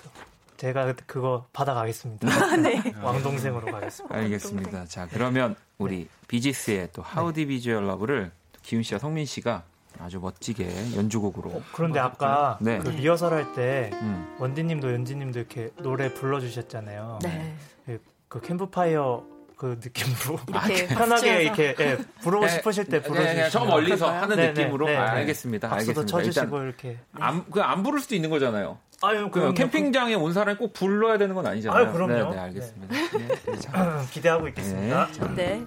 [0.56, 2.28] 제가 그거 받아가겠습니다.
[2.28, 2.80] 아, 네.
[3.02, 4.14] 왕동생으로 가겠습니다.
[4.16, 4.84] 알겠습니다.
[4.84, 8.30] 자, 그러면 우리 비지스의 또 How Deep Is Your Love를
[8.62, 9.64] 기훈 씨와 성민 씨가
[10.02, 11.50] 아주 멋지게 연주곡으로.
[11.50, 12.78] 어, 그런데 아까 네.
[12.78, 14.36] 그 리허설 할 때 음.
[14.38, 17.20] 원디님도 연진님도 이렇게 노래 불러주셨잖아요.
[17.22, 17.54] 네.
[17.86, 19.24] 그, 그 캠프파이어
[19.56, 24.34] 그 느낌으로 이렇게 편하게 이렇게 예, 부르고 네, 싶으실 때 부르시면 네, 저 멀리서 하는
[24.34, 25.68] 네, 느낌으로 네, 아, 알겠습니다.
[25.68, 26.18] 박수도 알겠습니다.
[26.18, 28.78] 쳐주시고 이렇게 안, 그안 부를 수도 있는 거잖아요.
[29.02, 31.86] 아유, 그 캠핑장에 온 사람이 꼭 불러야 되는 건 아니잖아요.
[31.86, 32.30] 아유, 그럼요.
[32.30, 32.94] 네, 네 알겠습니다.
[32.94, 33.28] 네.
[33.28, 33.66] 네,
[34.10, 35.08] 기대하고 있겠습니다.
[35.36, 35.64] 네.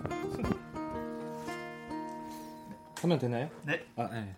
[3.05, 3.13] 네.
[3.13, 3.49] 하면 되나요?
[3.65, 3.85] 네.
[3.97, 4.35] 아, 네.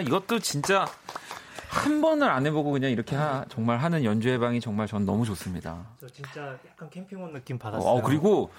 [0.00, 0.86] 이것도 진짜
[1.68, 5.86] 한 번을 안 해보고 그냥 이렇게 하, 정말 하는 연주 해방이 정말 전 너무 좋습니다.
[6.00, 7.88] 저 진짜 약간 캠핑 온 느낌 받았어요.
[7.88, 8.50] 어, 그리고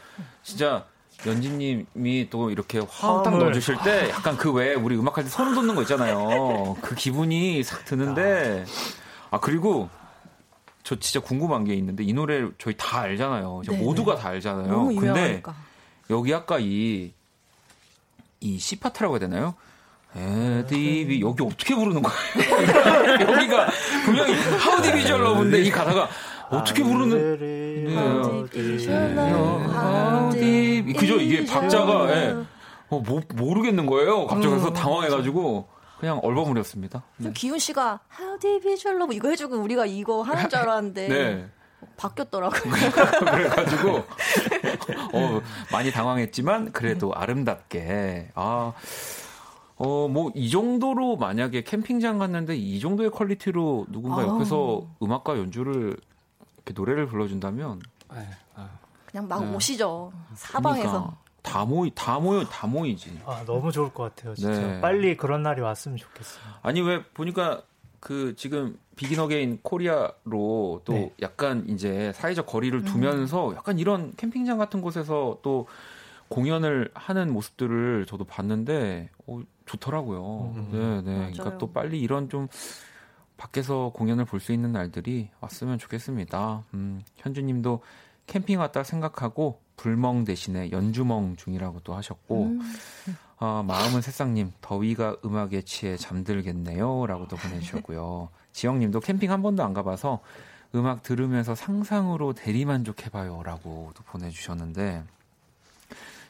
[0.43, 0.85] 진짜
[1.25, 5.75] 연진님이 또 이렇게 화음 딱 넣어주실 때 약간 그 외에 우리 음악할 때 소름 돋는
[5.75, 6.77] 거 있잖아요.
[6.81, 8.65] 그 기분이 싹 드는데
[9.29, 9.89] 아 그리고
[10.83, 13.61] 저 진짜 궁금한 게 있는데 이 노래 저희 다 알잖아요.
[13.67, 13.77] 네.
[13.77, 14.67] 모두가 다 알잖아요.
[14.67, 15.53] 너무 유명하니까.
[15.53, 15.61] 근데
[16.09, 17.11] 여기 아까 이이
[18.57, 19.55] C 파트라고 해야 되나요?
[20.15, 22.15] 에디비 여기 어떻게 부르는 거예요?
[23.31, 23.67] 여기가
[24.05, 24.33] 분명히
[25.09, 26.09] Your Love인데 이 가사가
[26.49, 27.85] 어떻게 부르는 네.
[30.93, 32.35] 그죠 이게 박자가 예.
[32.89, 34.27] 어, 뭐, 모르겠는 거예요.
[34.27, 37.03] 갑자기 그래서 음, 당황해가지고 그냥 얼버무렸습니다.
[37.17, 37.31] 네.
[37.33, 38.01] 기훈 씨가
[38.43, 41.45] Is Your Love 이거 해주고 우리가 이거 하는 줄 알았는데 네.
[41.95, 42.61] 바뀌었더라고요.
[43.31, 44.03] 그래가지고
[45.13, 45.41] 어,
[45.71, 48.73] 많이 당황했지만 그래도 아름답게 아.
[49.83, 54.27] 어, 뭐, 이 정도로 만약에 캠핑장 갔는데 이 정도의 quality로 누군가 아.
[54.27, 55.97] 옆에서 음악과 연주를
[56.57, 57.81] 이렇게 노래를 불러준다면
[58.13, 58.27] 네.
[59.11, 59.55] 그냥 막 네.
[59.55, 61.17] 오시죠 사방에서 그러니까.
[61.41, 63.21] 다 모이 다 모여 다 모이지.
[63.25, 64.35] 아 너무 좋을 것 같아요.
[64.35, 64.81] 진짜 네.
[64.81, 66.43] 빨리 그런 날이 왔으면 좋겠어요.
[66.61, 67.63] 아니 왜 보니까
[67.99, 71.13] 그 지금 Begin Again Korea로 또 네.
[71.21, 72.85] 약간 이제 사회적 거리를 음.
[72.85, 73.55] 두면서 음.
[73.55, 75.67] 약간 이런 캠핑장 같은 곳에서 또
[76.29, 80.53] 공연을 하는 모습들을 저도 봤는데 어, 좋더라고요.
[80.55, 80.69] 음.
[80.71, 81.17] 네, 네.
[81.17, 81.31] 맞아요.
[81.33, 82.47] 그러니까 또 빨리 이런 좀
[83.37, 86.63] 밖에서 공연을 볼 수 있는 날들이 왔으면 좋겠습니다.
[86.73, 87.81] 음, 현주님도
[88.27, 92.61] 캠핑 왔다 생각하고 불멍 대신에 연주멍 중이라고 또 하셨고 음.
[93.39, 98.29] 어, 마음은 새싹님 더위가 음악에 취해 잠들겠네요라고도 보내주셨고요.
[98.53, 100.19] 지영님도 캠핑 한 번도 안 가봐서
[100.75, 105.03] 음악 들으면서 상상으로 대리만족해봐요라고도 보내주셨는데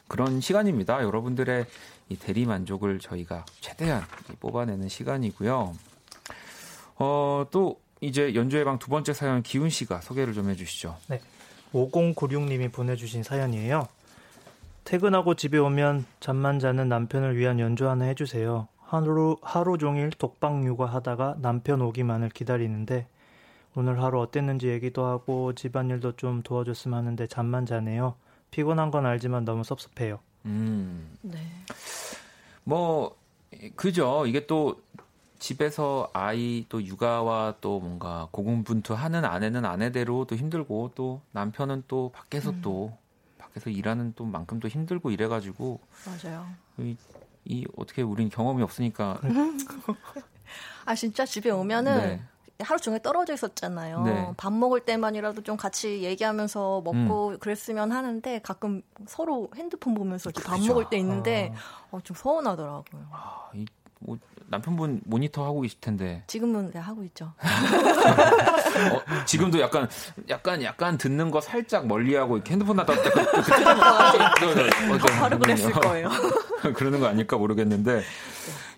[0.08, 1.02] 그런 시간입니다.
[1.02, 1.66] 여러분들의
[2.12, 4.02] 이 대리 만족을 저희가 최대한
[4.40, 5.74] 뽑아내는 시간이고요.
[6.96, 10.96] 어, 또 이제 연주회 방두 번째 사연 기훈 씨가 소개를 좀 해주시죠.
[11.08, 11.20] 네.
[11.72, 13.88] 5096님이 보내주신 사연이에요.
[14.84, 18.68] 퇴근하고 집에 오면 잠만 자는 남편을 위한 연주 하나 해주세요.
[18.80, 23.06] 하루, 하루 종일 독방 육아하다가 남편 오기만을 기다리는데
[23.74, 28.16] 오늘 하루 어땠는지 얘기도 하고 집안일도 좀 도와줬으면 하는데 잠만 자네요.
[28.50, 30.18] 피곤한 건 알지만 너무 섭섭해요.
[30.46, 31.16] 음.
[31.22, 31.38] 네.
[32.64, 33.16] 뭐,
[33.76, 34.26] 그죠.
[34.26, 34.82] 이게 또
[35.38, 42.50] 집에서 아이 또 육아와 또 뭔가 고군분투하는 아내는 아내대로 또 힘들고 또 남편은 또 밖에서
[42.50, 42.60] 음.
[42.62, 42.96] 또
[43.38, 46.46] 밖에서 일하는 또 만큼 또 힘들고 이래가지고 맞아요.
[46.78, 46.96] 이,
[47.44, 49.20] 이 어떻게 우린 경험이 없으니까
[50.86, 52.22] 아 진짜 집에 오면은 네.
[52.62, 54.02] 하루 종일 떨어져 있었잖아요.
[54.02, 54.32] 네.
[54.36, 57.38] 밥 먹을 때만이라도 좀 같이 얘기하면서 먹고 음.
[57.38, 61.96] 그랬으면 하는데 가끔 서로 핸드폰 보면서 밥 먹을 때 있는데 아.
[61.96, 63.06] 어, 좀 서운하더라고요.
[63.10, 63.66] 아, 이,
[64.00, 64.18] 뭐
[64.52, 66.22] 남편분 모니터 하고 계실 텐데.
[66.26, 67.32] 지금은 네, 하고 있죠.
[67.40, 69.88] 어, 지금도 약간
[70.28, 73.26] 약간 약간 듣는 거 살짝 멀리하고 이렇게 핸드폰 나다 약간
[74.92, 76.10] 어, 바로 그랬을 거예요.
[76.74, 78.02] 그러는 거 아닐까 모르겠는데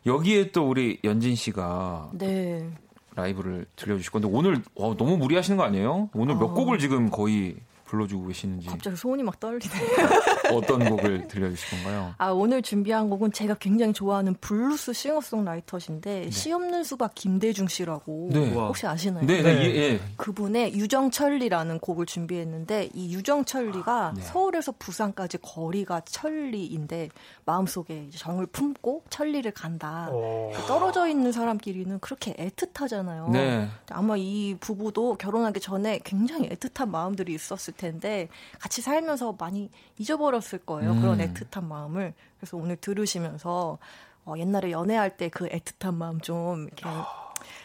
[0.07, 2.71] 여기에 또 우리 연진 씨가 네.
[3.17, 6.11] 라이브를 들려주실 건데 오늘 와, 너무 무리하시는 거 아니에요?
[6.15, 6.55] 오늘 몇 어...
[6.55, 8.67] 곡을 지금 거의 불러주고 계시는지.
[8.67, 9.75] 갑자기 소원이 막 떨리네.
[10.53, 12.15] 어떤 곡을 들려주실 건가요?
[12.19, 16.31] 아, 오늘 준비한 곡은 제가 굉장히 좋아하는 블루스 싱어송라이터신데, 네.
[16.31, 18.31] 씨 없는 수박 김대중 씨라고.
[18.33, 18.53] 네.
[18.53, 19.27] 혹시 아시나요?
[19.27, 19.77] 네, 네, 네.
[19.77, 24.23] 예, 그분의 유정천리라는 곡을 준비했는데, 이 유정천리가 네.
[24.23, 27.11] 서울에서 부산까지 거리가 천리인데,
[27.45, 30.09] 마음속에 정을 품고 천리를 간다.
[30.11, 30.53] 오.
[30.67, 33.31] 떨어져 있는 사람끼리는 그렇게 애틋하잖아요.
[33.31, 33.69] 네.
[33.91, 40.93] 아마 이 부부도 결혼하기 전에 굉장히 애틋한 마음들이 있었을 텐데 같이 살면서 많이 잊어버렸을 거예요.
[40.93, 41.01] 음.
[41.01, 42.15] 그런 애틋한 마음을.
[42.39, 43.79] 그래서 오늘 들으시면서
[44.25, 46.85] 어, 옛날에 연애할 때 그 애틋한 마음 좀 이렇게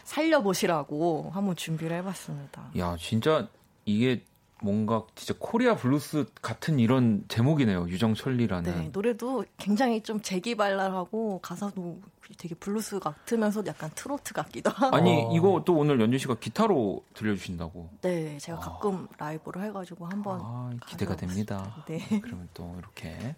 [0.03, 2.71] 살려보시라고 한번 준비를 해봤습니다.
[2.77, 3.47] 야, 진짜
[3.85, 4.23] 이게
[4.61, 7.87] 뭔가 진짜 코리아 블루스 같은 이런 제목이네요.
[7.87, 8.71] 유정천리라는.
[8.71, 12.01] 네, 노래도 굉장히 좀 재기발랄하고 가사도
[12.37, 14.95] 되게 블루스 같으면서 약간 트로트 같기도 하고.
[14.95, 17.89] 아니, 이거 또 오늘 연준 씨가 기타로 들려주신다고.
[18.01, 18.61] 네, 제가 아.
[18.61, 20.39] 가끔 라이브를 해가지고 한번.
[20.43, 21.83] 아, 기대가 됩니다.
[21.87, 21.99] 네.
[22.21, 23.35] 그러면 또 이렇게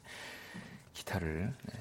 [0.94, 1.54] 기타를.
[1.64, 1.74] 네.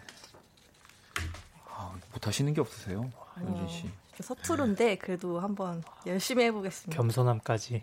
[1.72, 3.11] 아, 못하시는 게 없으세요?
[3.41, 3.91] 연준 씨.
[4.20, 6.95] 서투른데 그래도 한번 열심히 해보겠습니다.
[6.95, 7.82] 겸손함까지.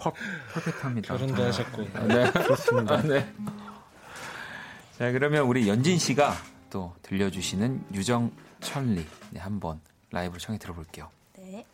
[0.00, 0.12] 퍼,
[0.54, 1.14] 퍼펙트합니다.
[1.14, 1.82] 결혼도 하셨고.
[2.08, 2.94] 네, 그렇습니다.
[2.94, 3.32] 아, 네.
[4.98, 6.34] 자, 그러면 우리 연진 씨가
[6.70, 9.80] 또 들려주시는 유정 천리 네, 한번
[10.10, 11.08] 라이브로 청해 들어볼게요.
[11.36, 11.64] 네.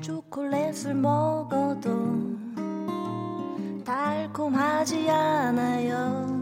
[0.00, 1.90] 초콜릿을 먹어도
[3.84, 6.39] 달콤 위험하지 않아요.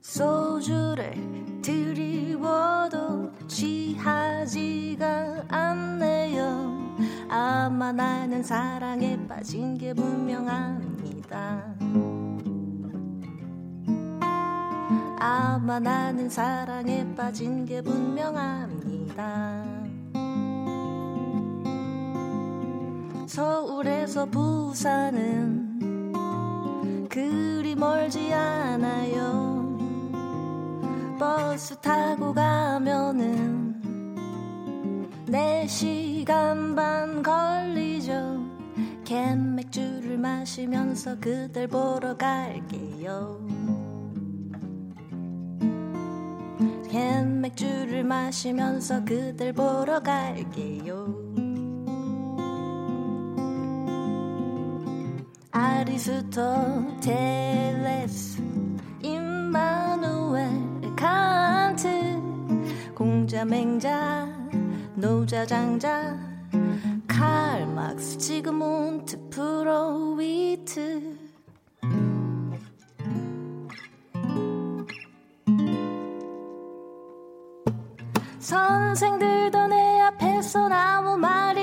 [0.00, 1.14] 소주를
[1.62, 6.96] 드리워도 취하지가 않네요.
[7.28, 11.74] 아마 나는 사랑에 빠진 게 분명합니다.
[15.20, 19.64] 아마 나는 사랑에 빠진 게 분명합니다.
[23.26, 25.60] 서울에서 부산은
[27.08, 29.29] 그리 멀지 않아요.
[31.20, 33.78] 버스 타고 가면은
[35.26, 38.40] 4시간 반 걸리죠.
[39.04, 43.46] 캔맥주를 마시면서 그댈 보러 갈게요.
[46.88, 51.14] 캔맥주를 마시면서 그댈 보러 갈게요.
[55.52, 56.80] 아리스토텔레스
[59.02, 59.89] 임마
[61.00, 62.20] 누엘 칸트.
[62.94, 64.28] 공자 맹자
[64.94, 66.14] 노자 장자.
[67.08, 71.18] 칼막스 지그몬트 프로위트.
[78.38, 81.59] 선생들도 내 앞에서 아무 말이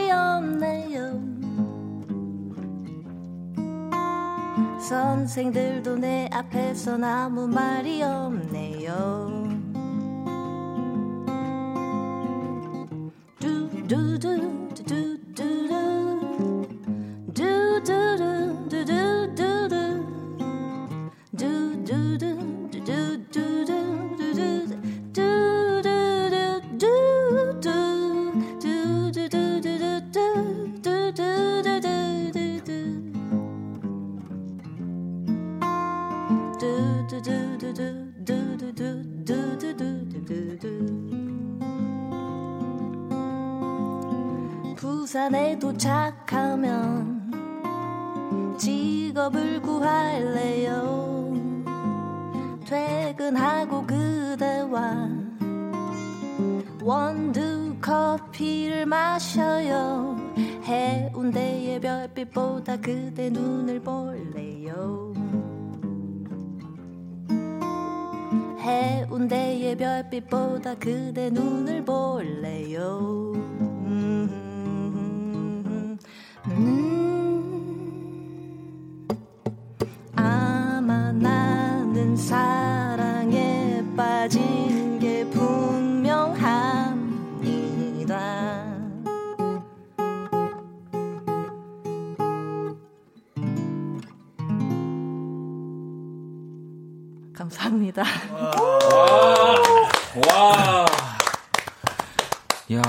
[4.88, 9.28] 선생들도 내 앞에서 아무 말이 없네요
[13.38, 16.68] 두두두 두두두 두두두
[17.34, 18.98] 두두두
[21.36, 22.18] 두두두
[22.72, 23.17] 두두두
[44.78, 47.34] 부산에 도착하면
[48.60, 51.34] 직업을 구할래요.
[52.64, 55.10] 퇴근하고 그대와
[56.84, 60.16] 원두 커피를 마셔요.
[60.64, 65.12] 해운대의 별빛보다 그대 눈을 볼래요.
[68.60, 73.57] 해운대의 별빛보다 그대 눈을 볼래요.
[76.58, 78.18] 음,
[80.16, 86.58] 아마 나는 사랑에 빠진 게 분명합니다.
[97.36, 98.04] 감사합니다.
[100.28, 100.87] 와.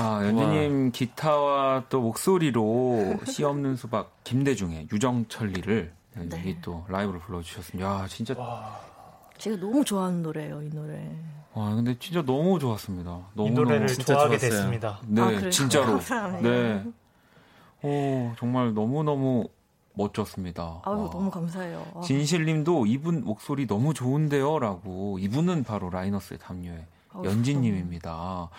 [0.09, 6.29] 야, 연주님 기타와 또 목소리로 씨 없는 수박 김대중의 유정철리를 네.
[6.31, 7.87] 여기 또 라이브로 불러주셨습니다.
[7.87, 8.33] 야, 진짜.
[8.37, 8.79] 와.
[9.37, 11.09] 제가 너무 좋아하는 노래예요, 이 노래.
[11.53, 13.09] 와, 근데 진짜 너무 좋았습니다.
[13.33, 14.49] 너무, 이 노래를 너무 좋아하게 좋았어요.
[14.59, 14.99] 됐습니다.
[15.05, 15.85] 네, 아, 진짜로.
[15.93, 16.49] 감사합니다.
[16.49, 16.83] 네.
[17.81, 19.47] 오, 정말 너무너무
[19.93, 20.81] 멋졌습니다.
[20.83, 21.09] 아유, 와.
[21.09, 21.85] 너무 감사해요.
[21.93, 22.01] 와.
[22.01, 26.85] 진실님도 이분 목소리 너무 좋은데요 라고 이분은 바로 라이너스의 담요의
[27.15, 28.49] 연진님입니다.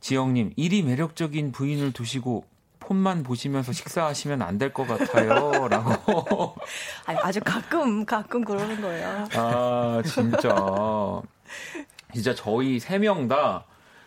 [0.00, 2.44] 지영님 일이 매력적인 부인을 두시고
[2.80, 6.54] 폰만 보시면서 식사하시면 안 될 것 같아요.라고.
[7.06, 9.26] 아니, 아주 가끔 가끔 그러는 거예요.
[9.34, 10.54] 아 진짜
[12.12, 13.64] 진짜 저희 세 명 다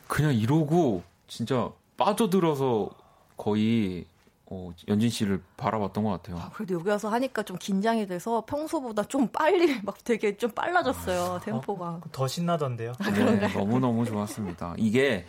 [0.07, 2.89] 그냥 이러고 진짜 빠져들어서
[3.35, 4.05] 거의
[4.49, 6.37] 어, 연진 씨를 바라봤던 것 같아요.
[6.37, 11.33] 아, 그래도 여기 와서 하니까 좀 긴장이 돼서 평소보다 좀 빨리 막 되게 좀 빨라졌어요
[11.35, 11.85] 아, 템포가.
[11.89, 12.93] 어, 더 신나던데요.
[13.13, 14.75] 네, 너무 너무 좋았습니다.
[14.77, 15.25] 이게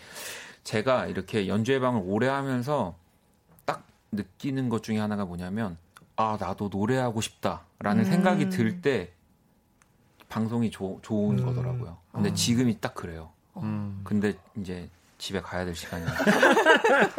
[0.63, 2.95] 제가 이렇게 연주회 방을 오래 하면서
[3.65, 5.77] 딱 느끼는 것 중에 하나가 뭐냐면
[6.15, 8.05] 아 나도 노래하고 싶다라는 음.
[8.05, 9.13] 생각이 들 때
[10.29, 11.45] 방송이 조, 좋은 음.
[11.45, 11.97] 거더라고요.
[12.13, 12.35] 근데 음.
[12.35, 13.31] 지금이 딱 그래요.
[13.57, 14.01] 음.
[14.05, 14.89] 근데 이제
[15.19, 16.07] 집에 가야 될 시간이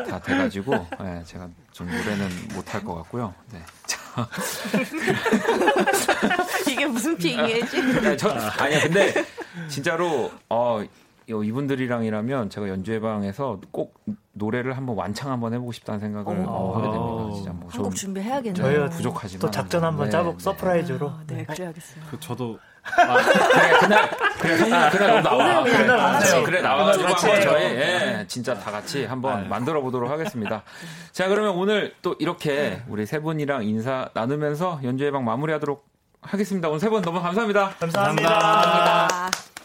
[0.09, 3.33] 다 돼가지고 네, 제가 좀 노래는 못할 것 같고요.
[3.51, 3.61] 네.
[6.67, 7.81] 이게 무슨 핑계지?
[8.01, 9.13] 네, 저, 아니야 근데
[9.67, 10.83] 진짜로 어
[11.29, 13.99] 이분들이랑이라면 제가 연주회 방에서 꼭
[14.33, 17.35] 노래를 한번 완창 한번 해보고 싶다는 생각을 어, 하게 됩니다.
[17.35, 18.53] 진짜 뭐 한곡 준비해야겠네요.
[18.63, 20.37] 저희 부족하지만 또 작전 한번 네, 짜고 네.
[20.39, 21.09] surprise로.
[21.09, 22.03] 아, 네, 그래야겠어요.
[22.09, 24.09] 그 저도 아, 그래 그날
[24.39, 25.63] 그래 성민아 그날 나와.
[25.63, 26.43] 그래, 그날 나와.
[26.43, 29.49] 그래 나와가지고 한번 저희 예, 진짜 다 같이 한번 네.
[29.49, 30.63] 만들어 보도록 하겠습니다.
[31.11, 35.85] 자 그러면 오늘 또 이렇게 우리 세 분이랑 인사 나누면서 연주회 방 마무리하도록
[36.21, 36.67] 하겠습니다.
[36.69, 37.71] 오늘 세 분 너무 감사합니다.
[37.79, 38.29] 감사합니다.
[38.29, 39.58] 감사합니다.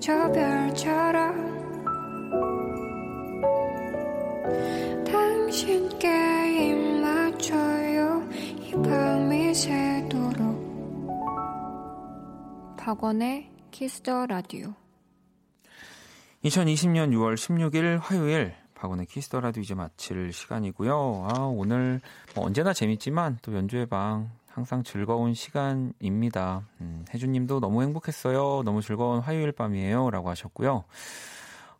[0.00, 1.60] 저 별처럼
[5.04, 8.26] 당신께 입 맞춰요.
[8.60, 10.40] 이 밤이 새도록.
[12.78, 14.72] 박원의 Kiss the Radio
[16.44, 21.28] 2020년 6월 16일 화요일 박원의 Kiss the Radio 이제 마칠 시간이고요.
[21.28, 22.00] 아, 오늘
[22.34, 24.30] 뭐 언제나 재밌지만 또 연주회 방
[24.60, 26.68] 항상 즐거운 시간입니다.
[26.82, 28.60] 음, 혜주님도 너무 행복했어요.
[28.62, 30.10] 너무 즐거운 화요일 밤이에요.
[30.10, 30.84] 라고 하셨고요.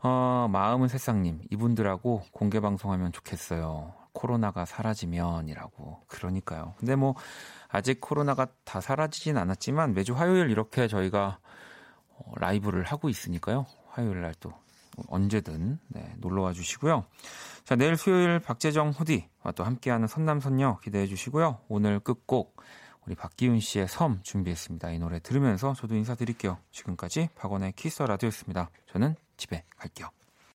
[0.03, 3.93] 어, 마음은 새싹님, 이분들하고 공개 방송하면 좋겠어요.
[4.15, 6.05] 코로나가 사라지면이라고.
[6.07, 6.73] 그러니까요.
[6.79, 7.17] 근데 뭐,
[7.69, 11.39] 아직 코로나가 다 사라지진 않았지만 매주 화요일 이렇게 저희가
[12.17, 13.67] 어, 라이브를 하고 있으니까요.
[13.91, 14.55] 화요일 날 또
[15.09, 17.05] 언제든 네, 놀러 와 주시고요.
[17.71, 21.61] 자, 내일 수요일 박재정 후디와 또 함께하는 선남선녀 기대해 주시고요.
[21.69, 22.61] 오늘 끝곡
[23.07, 24.91] 우리 박기훈 씨의 섬 준비했습니다.
[24.91, 26.59] 이 노래 들으면서 저도 인사드릴게요.
[26.73, 28.71] 지금까지 박원의 키스 라디오였습니다.
[28.91, 30.09] 저는 집에 갈게요.